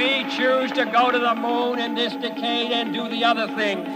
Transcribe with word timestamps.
We 0.00 0.24
choose 0.30 0.72
to 0.72 0.86
go 0.86 1.10
to 1.10 1.18
the 1.18 1.34
moon 1.34 1.78
in 1.78 1.94
this 1.94 2.14
decade 2.14 2.72
and 2.72 2.90
do 2.90 3.06
the 3.10 3.22
other 3.22 3.46
things. 3.48 3.86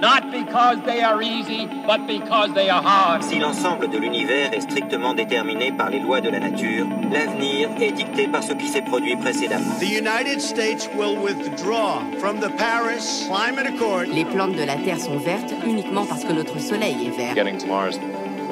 Not 0.00 0.32
because 0.32 0.78
they 0.84 1.02
are 1.02 1.22
easy, 1.22 1.68
but 1.86 2.04
because 2.08 2.52
they 2.52 2.68
are 2.68 2.82
hard. 2.82 3.22
Si 3.22 3.38
l'ensemble 3.38 3.88
de 3.88 3.96
l'univers 3.96 4.52
est 4.52 4.62
strictement 4.62 5.14
déterminé 5.14 5.70
par 5.70 5.90
les 5.90 6.00
lois 6.00 6.20
de 6.20 6.30
la 6.30 6.40
nature, 6.40 6.88
l'avenir 7.12 7.68
est 7.80 7.92
dicté 7.92 8.26
par 8.26 8.42
ce 8.42 8.54
qui 8.54 8.66
s'est 8.66 8.82
produit 8.82 9.14
précédemment. 9.14 9.78
The 9.78 9.84
United 9.84 10.40
States 10.40 10.88
will 10.96 11.16
withdraw 11.16 12.02
from 12.18 12.40
the 12.40 12.50
Paris 12.58 13.28
Climate 13.28 13.68
Accord. 13.68 14.06
Les 14.12 14.24
plantes 14.24 14.56
de 14.56 14.64
la 14.64 14.74
Terre 14.74 14.98
sont 14.98 15.18
vertes 15.18 15.54
uniquement 15.64 16.06
parce 16.06 16.24
que 16.24 16.32
notre 16.32 16.58
soleil 16.58 17.06
est 17.06 17.16
vert. 17.16 17.36
Getting 17.36 17.58
to 17.58 17.68
Mars 17.68 18.00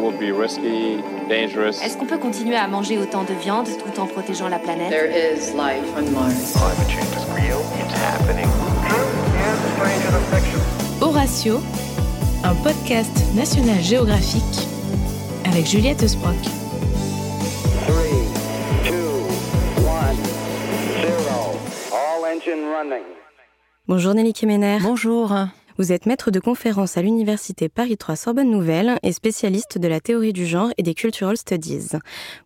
will 0.01 0.13
be 0.13 0.33
risky, 0.33 1.03
dangerous. 1.29 1.83
Est-ce 1.83 1.97
qu'on 1.97 2.07
peut 2.07 2.19
continuer 2.19 2.57
à 2.57 2.67
manger 2.67 2.99
autant 2.99 3.25
de 3.25 3.35
viande 3.35 3.69
tout 3.69 4.01
en 4.01 4.07
protégeant 4.07 4.49
la 4.49 4.59
planète? 4.59 4.91
There 4.91 5.11
is 5.11 5.53
life 5.53 5.85
on 5.97 6.11
Mars. 6.13 6.53
Climate 6.53 6.91
change 6.91 7.15
is 7.17 7.27
real. 7.35 7.61
It's 7.79 7.95
happening. 7.95 8.49
Horatio, 11.01 11.61
un 12.45 12.55
podcast 12.57 13.11
national 13.35 13.81
géographique 13.83 14.69
avec 15.47 15.67
Juliette 15.67 16.07
Sprock. 16.07 16.37
3, 17.87 17.95
2, 18.85 18.93
1, 19.87 20.15
0. 21.03 21.59
All 21.93 22.25
engine 22.27 22.65
running. 22.71 23.05
Bonjour 23.89 24.15
Nelly 24.15 24.33
Kemener. 24.33 24.79
Bonjour. 24.83 25.33
Vous 25.81 25.93
êtes 25.93 26.05
maître 26.05 26.31
de 26.31 26.41
conférence 26.41 26.99
à 26.99 27.01
l'Université 27.01 27.71
Paris 27.71 27.97
3 27.97 28.15
Sorbonne 28.15 28.51
Nouvelle 28.51 28.99
et 29.03 29.13
spécialiste 29.13 29.79
de 29.79 29.89
la 29.89 29.99
théorie 29.99 30.35
du 30.35 30.45
genre 30.45 30.69
et 30.77 30.83
des 30.83 30.93
cultural 30.93 31.39
studies. 31.39 31.97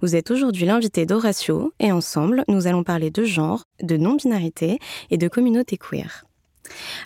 Vous 0.00 0.14
êtes 0.14 0.30
aujourd'hui 0.30 0.66
l'invité 0.66 1.04
d'Horatio 1.04 1.72
et 1.80 1.90
ensemble, 1.90 2.44
nous 2.46 2.68
allons 2.68 2.84
parler 2.84 3.10
de 3.10 3.24
genre, 3.24 3.64
de 3.82 3.96
non-binarité 3.96 4.78
et 5.10 5.18
de 5.18 5.26
communauté 5.26 5.76
queer. 5.78 6.24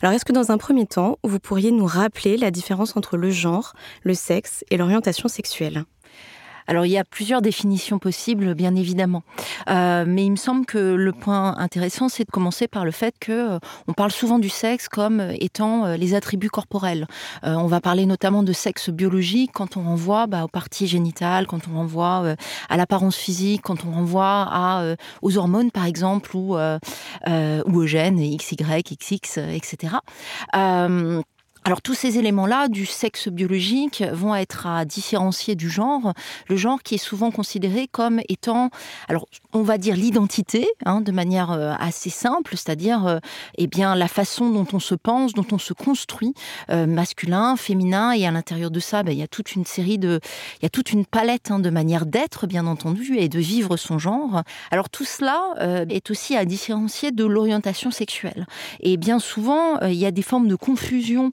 Alors, 0.02 0.12
est-ce 0.12 0.26
que 0.26 0.34
dans 0.34 0.52
un 0.52 0.58
premier 0.58 0.84
temps, 0.84 1.18
vous 1.24 1.38
pourriez 1.38 1.70
nous 1.70 1.86
rappeler 1.86 2.36
la 2.36 2.50
différence 2.50 2.94
entre 2.94 3.16
le 3.16 3.30
genre, 3.30 3.72
le 4.02 4.12
sexe 4.12 4.66
et 4.70 4.76
l'orientation 4.76 5.28
sexuelle? 5.28 5.86
Alors 6.68 6.84
il 6.84 6.92
y 6.92 6.98
a 6.98 7.04
plusieurs 7.04 7.40
définitions 7.40 7.98
possibles, 7.98 8.54
bien 8.54 8.76
évidemment, 8.76 9.22
euh, 9.70 10.04
mais 10.06 10.26
il 10.26 10.30
me 10.30 10.36
semble 10.36 10.66
que 10.66 10.78
le 10.78 11.12
point 11.12 11.56
intéressant, 11.56 12.10
c'est 12.10 12.24
de 12.24 12.30
commencer 12.30 12.68
par 12.68 12.84
le 12.84 12.90
fait 12.90 13.14
que 13.18 13.56
euh, 13.56 13.58
on 13.88 13.94
parle 13.94 14.12
souvent 14.12 14.38
du 14.38 14.50
sexe 14.50 14.86
comme 14.86 15.32
étant 15.40 15.86
euh, 15.86 15.96
les 15.96 16.14
attributs 16.14 16.50
corporels. 16.50 17.06
On 17.42 17.66
va 17.66 17.80
parler 17.80 18.04
notamment 18.04 18.42
de 18.42 18.52
sexe 18.52 18.90
biologique 18.90 19.52
quand 19.54 19.78
on 19.78 19.82
renvoie 19.82 20.26
bah, 20.26 20.44
aux 20.44 20.48
parties 20.48 20.86
génitales, 20.86 21.46
quand 21.46 21.60
on 21.72 21.76
renvoie 21.76 22.34
à 22.68 22.76
l'apparence 22.76 23.16
physique, 23.16 23.62
quand 23.62 23.86
on 23.86 23.92
renvoie 23.92 24.94
aux 25.22 25.38
hormones 25.38 25.70
par 25.70 25.86
exemple 25.86 26.36
ou, 26.36 26.56
ou 26.56 26.58
aux 27.26 27.86
gènes 27.86 28.18
XY, 28.36 28.82
XX, 28.82 29.38
etc. 29.54 29.94
Alors 31.64 31.82
tous 31.82 31.94
ces 31.94 32.18
éléments-là 32.18 32.68
du 32.68 32.86
sexe 32.86 33.28
biologique 33.28 34.02
vont 34.12 34.34
être 34.34 34.66
à 34.66 34.84
différencier 34.84 35.54
du 35.54 35.68
genre, 35.68 36.14
le 36.48 36.56
genre 36.56 36.82
qui 36.82 36.94
est 36.94 36.98
souvent 36.98 37.30
considéré 37.30 37.88
comme 37.88 38.20
étant, 38.28 38.70
alors 39.08 39.26
on 39.52 39.62
va 39.62 39.76
dire 39.76 39.94
l'identité, 39.96 40.66
hein, 40.86 41.00
de 41.00 41.12
manière 41.12 41.50
euh, 41.50 41.74
assez 41.78 42.10
simple, 42.10 42.56
c'est-à-dire 42.56 43.06
euh, 43.06 43.18
eh 43.58 43.66
bien 43.66 43.94
la 43.96 44.08
façon 44.08 44.50
dont 44.50 44.66
on 44.72 44.78
se 44.78 44.94
pense, 44.94 45.34
dont 45.34 45.46
on 45.52 45.58
se 45.58 45.72
construit, 45.72 46.32
euh, 46.70 46.86
masculin, 46.86 47.56
féminin, 47.56 48.12
et 48.12 48.26
à 48.26 48.30
l'intérieur 48.30 48.70
de 48.70 48.80
ça, 48.80 49.02
ben, 49.02 49.12
il 49.12 49.18
y 49.18 49.22
a 49.22 49.28
toute 49.28 49.54
une 49.54 49.66
série 49.66 49.98
de, 49.98 50.20
il 50.60 50.62
y 50.62 50.66
a 50.66 50.70
toute 50.70 50.92
une 50.92 51.04
palette 51.04 51.50
hein, 51.50 51.58
de 51.58 51.70
manières 51.70 52.06
d'être, 52.06 52.46
bien 52.46 52.66
entendu, 52.66 53.16
et 53.18 53.28
de 53.28 53.38
vivre 53.38 53.76
son 53.76 53.98
genre. 53.98 54.42
Alors 54.70 54.88
tout 54.88 55.04
cela 55.04 55.42
euh, 55.60 55.84
est 55.90 56.10
aussi 56.10 56.36
à 56.36 56.44
différencier 56.44 57.10
de 57.10 57.24
l'orientation 57.24 57.90
sexuelle. 57.90 58.46
Et 58.80 58.96
bien 58.96 59.18
souvent, 59.18 59.80
il 59.80 59.94
y 59.94 60.06
a 60.06 60.10
des 60.10 60.22
formes 60.22 60.48
de 60.48 60.56
confusion 60.56 61.30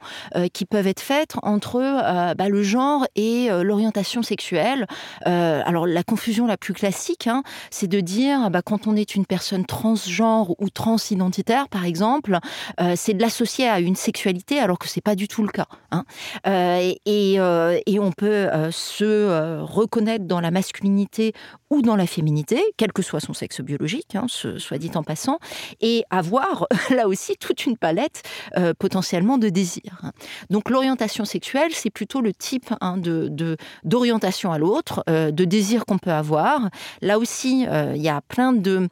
qui 0.53 0.65
peuvent 0.65 0.87
être 0.87 1.01
faites 1.01 1.33
entre 1.43 1.75
euh, 1.81 2.33
bah, 2.35 2.49
le 2.49 2.63
genre 2.63 3.05
et 3.15 3.49
euh, 3.49 3.63
l'orientation 3.63 4.21
sexuelle. 4.21 4.87
Euh, 5.27 5.61
alors 5.65 5.87
la 5.87 6.03
confusion 6.03 6.47
la 6.47 6.57
plus 6.57 6.73
classique, 6.73 7.27
hein, 7.27 7.43
c'est 7.69 7.87
de 7.87 7.99
dire 7.99 8.49
bah, 8.49 8.61
quand 8.61 8.87
on 8.87 8.95
est 8.95 9.15
une 9.15 9.25
personne 9.25 9.65
transgenre 9.65 10.51
ou 10.59 10.69
transidentitaire, 10.69 11.67
par 11.69 11.85
exemple, 11.85 12.37
euh, 12.79 12.93
c'est 12.95 13.13
de 13.13 13.21
l'associer 13.21 13.67
à 13.67 13.79
une 13.79 13.95
sexualité 13.95 14.59
alors 14.59 14.79
que 14.79 14.87
c'est 14.87 15.01
pas 15.01 15.15
du 15.15 15.27
tout 15.27 15.43
le 15.43 15.49
cas. 15.49 15.67
hein. 15.91 16.03
Euh, 16.47 16.79
et, 17.05 17.33
et, 17.33 17.39
euh, 17.39 17.79
on 17.99 18.11
peut 18.11 18.27
euh, 18.27 18.71
se 18.71 19.03
euh, 19.03 19.63
reconnaître 19.63 20.25
dans 20.25 20.41
la 20.41 20.51
masculinité 20.51 21.33
ou 21.69 21.81
dans 21.81 21.95
la 21.95 22.05
féminité, 22.05 22.61
quel 22.77 22.93
que 22.93 23.01
soit 23.01 23.19
son 23.19 23.33
sexe 23.33 23.61
biologique, 23.61 24.15
hein, 24.15 24.27
soit 24.27 24.77
dit 24.77 24.91
en 24.95 25.03
passant, 25.03 25.39
et 25.81 26.03
avoir 26.11 26.67
là 26.91 27.07
aussi 27.07 27.35
toute 27.37 27.65
une 27.65 27.77
palette 27.77 28.21
euh, 28.57 28.73
potentiellement 28.77 29.37
de 29.37 29.49
désirs. 29.49 30.04
Donc 30.49 30.69
l'orientation 30.69 31.25
sexuelle, 31.25 31.71
c'est 31.73 31.89
plutôt 31.89 32.21
le 32.21 32.33
type 32.33 32.73
hein, 32.81 32.97
de 32.97 33.57
d'orientation 33.83 34.51
à 34.51 34.57
l'autre, 34.57 35.03
euh, 35.09 35.31
de 35.31 35.45
désir 35.45 35.85
qu'on 35.85 35.97
peut 35.97 36.11
avoir. 36.11 36.69
Là 37.01 37.17
aussi, 37.19 37.65
euh, 37.67 37.93
il 37.95 38.01
y 38.01 38.09
a 38.09 38.21
plein 38.21 38.53
de 38.53 38.87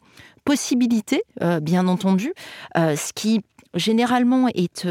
possibilités, 0.45 1.23
euh, 1.41 1.59
bien 1.59 1.87
entendu, 1.87 2.33
ce 2.75 3.13
qui 3.13 3.41
généralement 3.75 4.47
est 4.53 4.85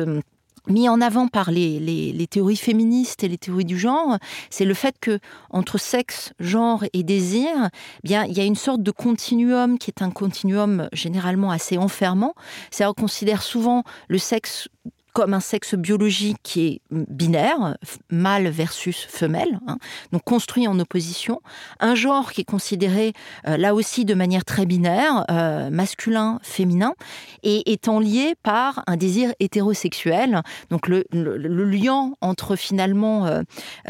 mis 0.69 0.89
en 0.89 1.01
avant 1.01 1.27
par 1.27 1.51
les, 1.51 1.81
les- 1.81 2.13
les 2.13 2.27
théories 2.29 2.57
féministes 2.57 3.25
et 3.25 3.29
les 3.29 3.37
théories 3.39 3.65
du 3.65 3.77
genre, 3.77 4.19
c'est 4.49 4.65
le 4.65 4.75
fait 4.75 4.95
que 5.01 5.19
entre 5.51 5.77
sexe, 5.77 6.33
genre 6.39 6.85
et 6.93 7.03
désir, 7.03 7.49
eh 7.65 7.69
bien 8.05 8.25
il 8.25 8.33
y 8.37 8.41
a 8.41 8.45
une 8.45 8.55
sorte 8.55 8.81
de 8.81 8.93
continuum 8.93 9.77
qui 9.77 9.91
est 9.91 10.03
un 10.03 10.11
continuum 10.11 10.89
généralement 10.93 11.51
assez 11.51 11.79
enfermant. 11.79 12.35
C'est-à-dire 12.71 12.95
qu'on 12.95 13.03
considère 13.03 13.43
souvent 13.43 13.83
le 14.09 14.19
sexe 14.19 14.69
comme 15.13 15.35
un 15.35 15.41
sexe 15.41 15.75
biologique 15.75 16.39
qui 16.43 16.67
est 16.67 16.81
binaire, 16.91 17.77
mâle 18.11 18.49
versus 18.49 19.07
femelle, 19.09 19.61
hein, 19.67 19.79
donc 20.13 20.23
construit 20.25 20.67
en 20.67 20.79
opposition. 20.79 21.41
Un 21.81 21.95
genre 21.95 22.33
qui 22.33 22.43
est 22.43 22.45
considéré 22.45 23.13
euh, 23.47 23.57
là 23.57 23.75
aussi 23.75 24.05
de 24.05 24.15
manière 24.15 24.45
très 24.45 24.67
binaire, 24.67 25.25
euh, 25.31 25.71
masculin, 25.71 26.39
féminin, 26.43 26.95
et 27.43 27.73
étant 27.73 28.01
lié 28.01 28.35
par 28.43 28.83
un 28.87 28.97
désir 28.97 29.33
hétérosexuel. 29.41 30.43
Donc 30.71 30.89
le, 30.89 31.05
le- 31.13 31.65
lien 31.65 32.13
entre 32.21 32.57
finalement 32.57 33.27
euh, 33.27 33.43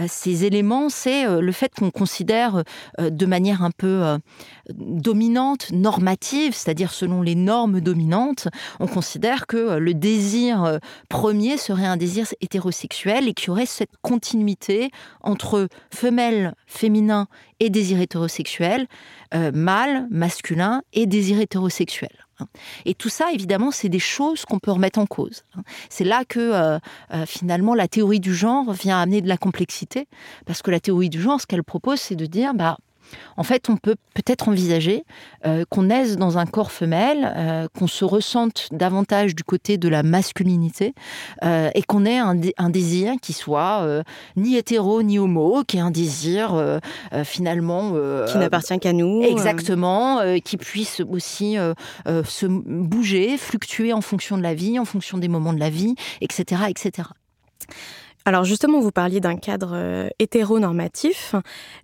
ces 0.06 0.44
éléments, 0.44 0.88
c'est 0.88 1.26
le 1.40 1.52
fait 1.52 1.72
qu'on 1.74 1.90
considère 1.90 2.62
de 2.98 3.26
manière 3.26 3.62
un 3.62 3.70
peu 3.70 4.18
dominante, 4.70 5.70
normative, 5.72 6.54
c'est-à-dire 6.54 6.92
selon 6.92 7.22
les 7.22 7.34
normes 7.34 7.80
dominantes, 7.80 8.48
on 8.80 8.86
considère 8.86 9.46
que 9.46 9.78
le 9.78 9.94
désir 9.94 10.78
premier 11.12 11.58
serait 11.58 11.84
un 11.84 11.98
désir 11.98 12.26
hétérosexuel 12.40 13.28
et 13.28 13.34
qu'il 13.34 13.48
y 13.48 13.50
aurait 13.50 13.66
cette 13.66 13.90
continuité 14.00 14.90
entre 15.20 15.68
femelle, 15.94 16.54
féminin 16.66 17.26
et 17.60 17.68
désir 17.68 18.00
hétérosexuel, 18.00 18.86
euh, 19.34 19.52
mâle, 19.52 20.06
masculin 20.10 20.80
et 20.94 21.04
désir 21.06 21.38
hétérosexuel. 21.38 22.24
hein. 22.40 22.46
Et 22.86 22.94
tout 22.94 23.10
ça, 23.10 23.30
évidemment, 23.30 23.70
c'est 23.70 23.90
des 23.90 23.98
choses 23.98 24.46
qu'on 24.46 24.58
peut 24.58 24.70
remettre 24.72 24.98
en 24.98 25.04
cause. 25.06 25.42
hein. 25.54 25.62
C'est 25.90 26.04
là 26.04 26.24
que 26.26 26.40
euh, 26.40 26.78
euh, 27.12 27.26
finalement 27.26 27.74
la 27.74 27.88
théorie 27.88 28.18
du 28.20 28.34
genre 28.34 28.72
vient 28.72 28.98
amener 28.98 29.20
de 29.20 29.28
la 29.28 29.36
complexité, 29.36 30.08
parce 30.46 30.62
que 30.62 30.70
la 30.70 30.80
théorie 30.80 31.10
du 31.10 31.20
genre, 31.20 31.38
ce 31.42 31.46
qu'elle 31.46 31.62
propose, 31.62 32.00
c'est 32.00 32.16
de 32.16 32.24
dire, 32.24 32.54
bah, 32.54 32.78
en 33.36 33.42
fait, 33.42 33.68
on 33.68 33.76
peut 33.76 33.96
peut-être 34.14 34.48
envisager 34.48 35.04
euh, 35.46 35.64
qu'on 35.68 35.84
naisse 35.84 36.16
dans 36.16 36.38
un 36.38 36.46
corps 36.46 36.72
femelle, 36.72 37.32
euh, 37.36 37.68
qu'on 37.78 37.86
se 37.86 38.04
ressente 38.04 38.68
davantage 38.72 39.34
du 39.34 39.44
côté 39.44 39.78
de 39.78 39.88
la 39.88 40.02
masculinité 40.02 40.94
euh, 41.44 41.70
et 41.74 41.82
qu'on 41.82 42.04
ait 42.04 42.18
un, 42.18 42.34
dé- 42.34 42.54
un 42.58 42.70
désir 42.70 43.14
qui 43.20 43.32
soit 43.32 43.86
ni 44.36 44.56
hétéro 44.56 45.02
ni 45.02 45.18
homo, 45.18 45.62
qui 45.66 45.76
est 45.78 45.80
un 45.80 45.90
désir 45.90 46.80
finalement 47.24 47.92
Qui 48.30 48.38
n'appartient 48.38 48.78
qu'à 48.78 48.92
nous. 48.92 49.22
Exactement, 49.22 50.20
qui 50.44 50.56
puisse 50.56 51.00
aussi 51.00 51.56
se 52.06 52.46
bouger, 52.46 53.36
fluctuer 53.38 53.92
en 53.92 54.00
fonction 54.00 54.36
de 54.36 54.42
la 54.42 54.54
vie, 54.54 54.78
en 54.78 54.84
fonction 54.84 55.18
des 55.18 55.28
moments 55.28 55.52
de 55.52 55.60
la 55.60 55.70
vie, 55.70 55.94
etc., 56.20 56.62
etc. 56.68 57.08
Alors 58.24 58.44
justement, 58.44 58.80
vous 58.80 58.92
parliez 58.92 59.20
d'un 59.20 59.36
cadre 59.36 59.72
euh, 59.74 60.08
hétéronormatif. 60.18 61.34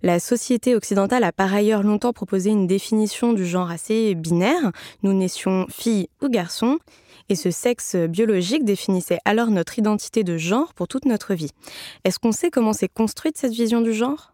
La 0.03 0.19
société 0.19 0.75
occidentale 0.75 1.23
a 1.23 1.31
par 1.31 1.53
ailleurs 1.53 1.83
longtemps 1.83 2.13
proposé 2.13 2.49
une 2.49 2.67
définition 2.67 3.33
du 3.33 3.45
genre 3.45 3.69
assez 3.69 4.15
binaire. 4.15 4.71
Nous 5.03 5.13
naissions 5.13 5.65
filles 5.69 6.07
ou 6.21 6.29
garçons. 6.29 6.77
Et 7.27 7.35
ce 7.35 7.51
sexe 7.51 7.95
biologique 7.95 8.63
définissait 8.63 9.19
alors 9.25 9.51
notre 9.51 9.77
identité 9.77 10.23
de 10.23 10.37
genre 10.37 10.73
pour 10.73 10.87
toute 10.87 11.05
notre 11.05 11.33
vie. 11.33 11.51
Est-ce 12.03 12.19
qu'on 12.19 12.31
sait 12.31 12.49
comment 12.49 12.73
s'est 12.73 12.89
construite 12.89 13.37
cette 13.37 13.53
vision 13.53 13.81
du 13.81 13.93
genre? 13.93 14.33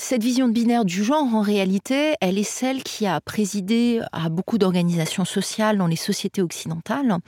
Cette 0.00 0.22
vision 0.22 0.48
de 0.48 0.52
binaire 0.52 0.84
du 0.86 1.04
genre, 1.04 1.34
en 1.34 1.42
réalité, 1.42 2.14
elle 2.20 2.38
est 2.38 2.42
celle 2.42 2.82
qui 2.82 3.06
a 3.06 3.20
présidé 3.20 4.00
à 4.12 4.30
beaucoup 4.30 4.56
d'organisations 4.56 5.26
sociales 5.26 5.76
dans 5.76 5.86
les 5.86 5.96
sociétés 5.96 6.40
occidentales. 6.40 7.18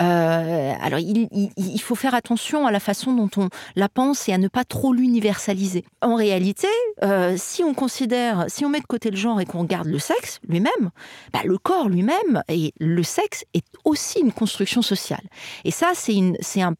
Euh, 0.00 0.72
alors, 0.82 0.98
il, 0.98 1.80
faut 1.80 1.94
faire 1.94 2.14
attention 2.14 2.66
à 2.66 2.72
la 2.72 2.80
façon 2.80 3.14
dont 3.14 3.30
on 3.36 3.48
la 3.76 3.88
pense 3.88 4.28
et 4.28 4.32
à 4.32 4.38
ne 4.38 4.48
pas 4.48 4.64
trop 4.64 4.92
l'universaliser. 4.92 5.84
En 6.02 6.16
réalité, 6.16 6.66
euh, 7.04 7.36
si 7.38 7.62
on 7.62 7.72
considère, 7.72 8.46
si 8.48 8.64
on 8.64 8.68
met 8.68 8.80
de 8.80 8.86
côté 8.86 9.10
le 9.10 9.16
genre 9.16 9.40
et 9.40 9.46
qu'on 9.46 9.60
regarde 9.60 9.86
le 9.86 10.00
sexe 10.00 10.40
lui-même, 10.48 10.90
bah, 11.32 11.40
le 11.44 11.56
corps 11.56 11.88
lui-même 11.88 12.42
et 12.48 12.72
le 12.80 13.02
sexe 13.04 13.44
est 13.54 13.64
aussi 13.84 14.20
une 14.20 14.32
construction 14.32 14.82
sociale. 14.82 15.22
Et 15.64 15.70
ça, 15.70 15.92
c'est 15.94 16.18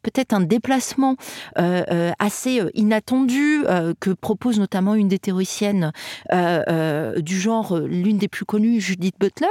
peut-être 0.03 0.33
un 0.33 0.41
déplacement 0.41 1.15
euh, 1.59 2.11
assez 2.19 2.61
inattendu 2.75 3.65
que 4.01 4.11
propose 4.11 4.59
notamment 4.59 4.95
une 4.95 5.09
des 5.09 5.19
euh, 5.31 5.93
euh, 6.33 7.21
du 7.21 7.39
genre, 7.39 7.77
euh, 7.77 7.87
l'une 7.87 8.19
des 8.19 8.29
plus 8.29 8.45
connues, 8.45 8.81
Judith 8.81 9.15
Butler, 9.19 9.47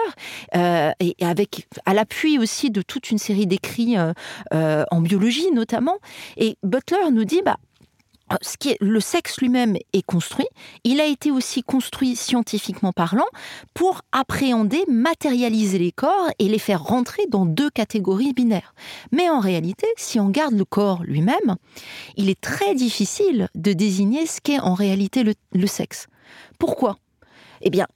et 1.00 1.16
avec 1.22 1.68
à 1.86 1.94
l'appui 1.94 2.40
aussi 2.40 2.72
de 2.72 2.82
toute 2.82 3.12
une 3.12 3.18
série 3.18 3.48
d'écrits 3.48 3.96
en 4.52 5.02
biologie 5.02 5.52
notamment. 5.52 5.98
Et 6.38 6.58
Butler 6.64 7.12
nous 7.12 7.26
dit, 7.26 7.42
bah, 7.44 7.58
est, 8.66 8.78
le 8.82 9.00
sexe 9.00 9.40
lui-même 9.40 9.78
est 9.94 10.06
construit, 10.06 10.48
il 10.84 11.00
a 11.00 11.06
été 11.06 11.32
aussi 11.32 11.64
construit 11.64 12.16
scientifiquement 12.16 12.92
parlant 12.92 13.28
pour 13.74 14.02
appréhender, 14.12 14.84
matérialiser 14.88 15.80
les 15.80 15.92
corps 15.92 16.30
et 16.40 16.48
les 16.48 16.60
faire 16.60 16.84
rentrer 16.84 17.24
dans 17.30 17.46
deux 17.46 17.70
catégories 17.70 18.34
binaires. 18.34 18.74
Mais 19.12 19.30
en 19.30 19.40
réalité, 19.40 19.88
si 19.98 20.20
on 20.20 20.30
garde 20.30 20.56
le 20.56 20.66
corps 20.66 21.04
lui-même, 21.04 21.56
il 22.16 22.30
est 22.30 22.40
très 22.40 22.76
difficile 22.76 23.50
de 23.56 23.74
désigner 23.74 24.26
ce 24.26 24.42
qu'est 24.42 24.60
en 24.60 24.74
réalité 24.74 25.24
le, 25.24 25.68
sexe. 25.68 26.08
Pourquoi? 26.60 26.98
Eh 27.62 27.70
bien, 27.70 27.88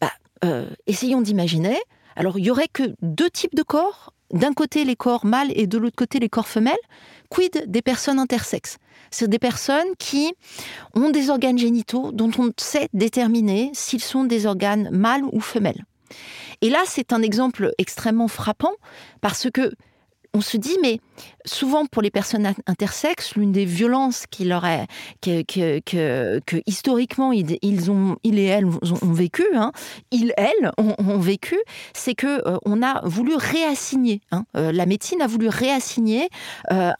bah, 0.00 0.12
euh, 0.44 0.68
essayons 0.86 1.20
d'imaginer. 1.20 1.78
Alors, 2.16 2.38
il 2.38 2.44
y 2.44 2.50
aurait 2.50 2.68
que 2.68 2.94
deux 3.02 3.30
types 3.30 3.54
de 3.54 3.62
corps? 3.62 4.12
D'un 4.32 4.52
côté 4.52 4.84
les 4.84 4.96
corps 4.96 5.26
mâles 5.26 5.50
et 5.54 5.66
de 5.66 5.76
l'autre 5.78 5.96
côté 5.96 6.18
les 6.18 6.28
corps 6.28 6.48
femelles. 6.48 6.74
Quid 7.30 7.64
des 7.66 7.82
personnes 7.82 8.18
intersexes? 8.18 8.78
C'est 9.10 9.28
des 9.28 9.38
personnes 9.38 9.94
qui 9.98 10.32
ont 10.94 11.10
des 11.10 11.30
organes 11.30 11.58
génitaux 11.58 12.12
dont 12.12 12.30
on 12.38 12.50
sait 12.56 12.88
déterminer 12.92 13.70
s'ils 13.74 14.02
sont 14.02 14.24
des 14.24 14.46
organes 14.46 14.88
mâles 14.92 15.24
ou 15.32 15.40
femelles. 15.40 15.84
Et 16.60 16.70
là, 16.70 16.80
c'est 16.86 17.12
un 17.12 17.22
exemple 17.22 17.72
extrêmement 17.78 18.28
frappant 18.28 18.72
parce 19.20 19.48
que 19.52 19.72
on 20.32 20.40
se 20.40 20.56
dit, 20.56 20.76
mais 20.80 21.00
souvent 21.44 21.86
pour 21.86 22.02
les 22.02 22.10
personnes 22.10 22.52
intersexes, 22.66 23.34
l'une 23.34 23.52
des 23.52 23.64
violences 23.64 24.26
qui 24.30 24.44
leur 24.44 24.64
est, 24.64 24.86
que, 25.20 25.80
que, 25.80 26.62
historiquement 26.66 27.32
ils, 27.32 27.90
ont, 27.90 28.16
il 28.22 28.38
et 28.38 28.44
elles 28.44 28.66
ont, 28.66 29.12
vécu, 29.12 29.44
hein, 29.54 29.72
ils, 30.12 30.32
elles 30.36 30.70
ont, 30.78 31.18
vécu, 31.18 31.58
c'est 31.94 32.14
que 32.14 32.46
euh, 32.48 32.58
on 32.64 32.82
a 32.82 33.00
voulu 33.04 33.34
réassigner, 33.34 34.20
hein, 34.30 34.44
euh, 34.56 34.70
la 34.72 34.86
médecine 34.86 35.20
a 35.20 35.26
voulu 35.26 35.48
réassigner 35.48 36.28
euh, 36.70 36.92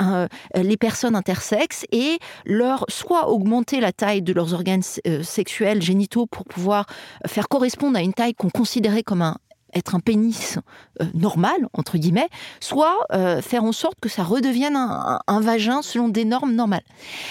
les 0.54 0.76
personnes 0.76 1.14
intersexes 1.14 1.84
et 1.92 2.18
leur 2.44 2.84
soit 2.88 3.28
augmenter 3.28 3.80
la 3.80 3.92
taille 3.92 4.22
de 4.22 4.32
leurs 4.32 4.54
organes 4.54 4.82
sexuels 5.22 5.82
génitaux 5.82 6.26
pour 6.26 6.44
pouvoir 6.44 6.86
faire 7.26 7.48
correspondre 7.48 7.96
à 7.96 8.02
une 8.02 8.12
taille 8.12 8.34
qu'on 8.34 8.50
considérait 8.50 9.02
comme 9.02 9.22
un 9.22 9.36
être 9.74 9.94
un 9.94 10.00
pénis 10.00 10.58
euh, 11.00 11.06
normal, 11.14 11.68
entre 11.72 11.98
guillemets, 11.98 12.28
soit 12.60 12.96
euh, 13.12 13.42
faire 13.42 13.64
en 13.64 13.72
sorte 13.72 13.98
que 14.00 14.08
ça 14.08 14.22
redevienne 14.22 14.76
un, 14.76 15.40
vagin 15.40 15.82
selon 15.82 16.08
des 16.08 16.24
normes 16.24 16.54
normales, 16.54 16.82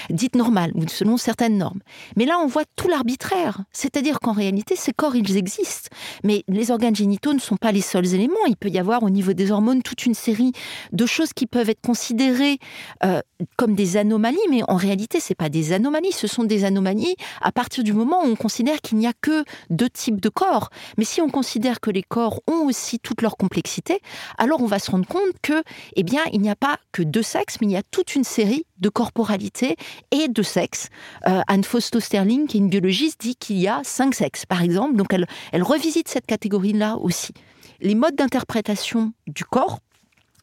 dites 0.10 0.36
normales, 0.36 0.72
ou 0.76 0.88
selon 0.88 1.18
certaines 1.18 1.58
normes. 1.58 1.80
Mais 2.16 2.26
là, 2.26 2.40
on 2.40 2.48
voit 2.48 2.64
tout 2.76 2.88
l'arbitraire. 2.88 3.62
C'est-à-dire 3.72 4.20
qu'en 4.20 4.32
réalité, 4.32 4.76
ces 4.76 4.94
corps, 4.94 5.16
ils 5.16 5.38
existent. 5.38 5.90
Mais 6.24 6.44
les 6.48 6.72
organes 6.72 6.96
génitaux 6.96 7.34
ne 7.34 7.40
sont 7.40 7.58
pas 7.58 7.72
les 7.72 7.82
seuls 7.82 8.14
éléments. 8.14 8.46
Il 8.48 8.58
peut 8.58 8.70
y 8.70 8.80
avoir 8.80 9.04
au 9.04 9.10
niveau 9.10 9.34
des 9.34 9.52
hormones 9.52 9.84
toute 9.84 10.06
une 10.06 10.14
série 10.14 10.52
de 10.92 11.06
choses 11.06 11.34
qui 11.34 11.46
peuvent 11.46 11.70
être 11.70 11.82
considérées 11.82 12.58
euh, 13.04 13.22
comme 13.58 13.76
des 13.76 13.98
anomalies, 13.98 14.38
mais 14.50 14.62
en 14.68 14.76
réalité, 14.76 15.20
ce 15.20 15.34
pas 15.34 15.50
des 15.50 15.74
anomalies. 15.74 16.12
Ce 16.12 16.28
sont 16.28 16.44
des 16.44 16.66
anomalies 16.66 17.16
à 17.42 17.52
partir 17.52 17.84
du 17.84 17.94
moment 17.94 18.24
où 18.24 18.28
on 18.28 18.36
considère 18.36 18.82
qu'il 18.82 18.98
n'y 18.98 19.08
a 19.08 19.14
que 19.22 19.44
deux 19.70 19.90
types 19.90 20.20
de 20.20 20.30
corps. 20.30 20.70
Mais 20.98 21.06
si 21.06 21.22
on 21.22 21.30
considère 21.30 21.80
que 21.80 21.92
les 21.92 22.04
corps 22.04 22.29
ont 22.48 22.66
aussi 22.66 23.00
toute 23.00 23.22
leur 23.22 23.38
complexité, 23.38 24.02
alors 24.38 24.62
on 24.62 24.66
va 24.66 24.80
se 24.80 24.92
rendre 24.92 25.08
compte 25.08 25.34
que, 25.42 25.64
eh 25.96 26.04
bien, 26.04 26.22
il 26.32 26.42
n'y 26.42 26.50
a 26.50 26.56
pas 26.56 26.78
que 26.92 27.02
deux 27.02 27.24
sexes, 27.24 27.58
mais 27.62 27.68
il 27.68 27.72
y 27.72 27.78
a 27.78 27.84
toute 27.84 28.16
une 28.16 28.24
série 28.24 28.66
de 28.80 28.90
corporalités 28.90 29.76
et 30.12 30.28
de 30.28 30.44
sexes. 30.44 30.90
Euh, 31.28 31.42
Anne 31.48 31.64
Fausto-Sterling, 31.64 32.48
qui 32.48 32.58
est 32.58 32.60
une 32.62 32.70
biologiste, 32.70 33.22
dit 33.22 33.36
qu'il 33.36 33.58
y 33.58 33.68
a 33.68 33.82
cinq 33.84 34.16
sexes, 34.16 34.46
par 34.46 34.62
exemple. 34.62 34.96
Donc 34.96 35.14
elle, 35.14 35.64
revisite 35.64 36.08
cette 36.08 36.26
catégorie-là 36.26 36.98
aussi. 36.98 37.34
Les 37.82 37.96
modes 37.96 38.16
d'interprétation 38.16 39.14
du 39.28 39.46
corps, 39.46 39.80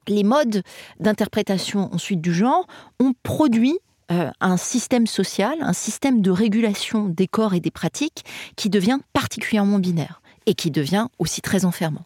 les 0.08 0.22
modes 0.22 0.62
d'interprétation 1.00 1.92
ensuite 1.92 2.20
du 2.20 2.32
genre, 2.32 2.66
ont 3.00 3.12
produit 3.22 3.78
euh, 4.12 4.30
un 4.40 4.56
système 4.56 5.06
social, 5.06 5.58
un 5.60 5.72
système 5.72 6.22
de 6.22 6.30
régulation 6.30 7.08
des 7.08 7.26
corps 7.26 7.54
et 7.54 7.60
des 7.60 7.72
pratiques 7.72 8.24
qui 8.54 8.70
devient 8.70 8.98
particulièrement 9.12 9.78
binaire 9.78 10.20
et 10.46 10.54
qui 10.54 10.70
devient 10.70 11.08
aussi 11.18 11.42
très 11.42 11.64
enfermant. 11.64 12.04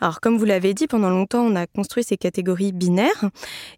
Alors, 0.00 0.20
comme 0.20 0.36
vous 0.36 0.44
l'avez 0.44 0.74
dit, 0.74 0.86
pendant 0.86 1.10
longtemps, 1.10 1.42
on 1.42 1.56
a 1.56 1.66
construit 1.66 2.04
ces 2.04 2.16
catégories 2.16 2.72
binaires. 2.72 3.30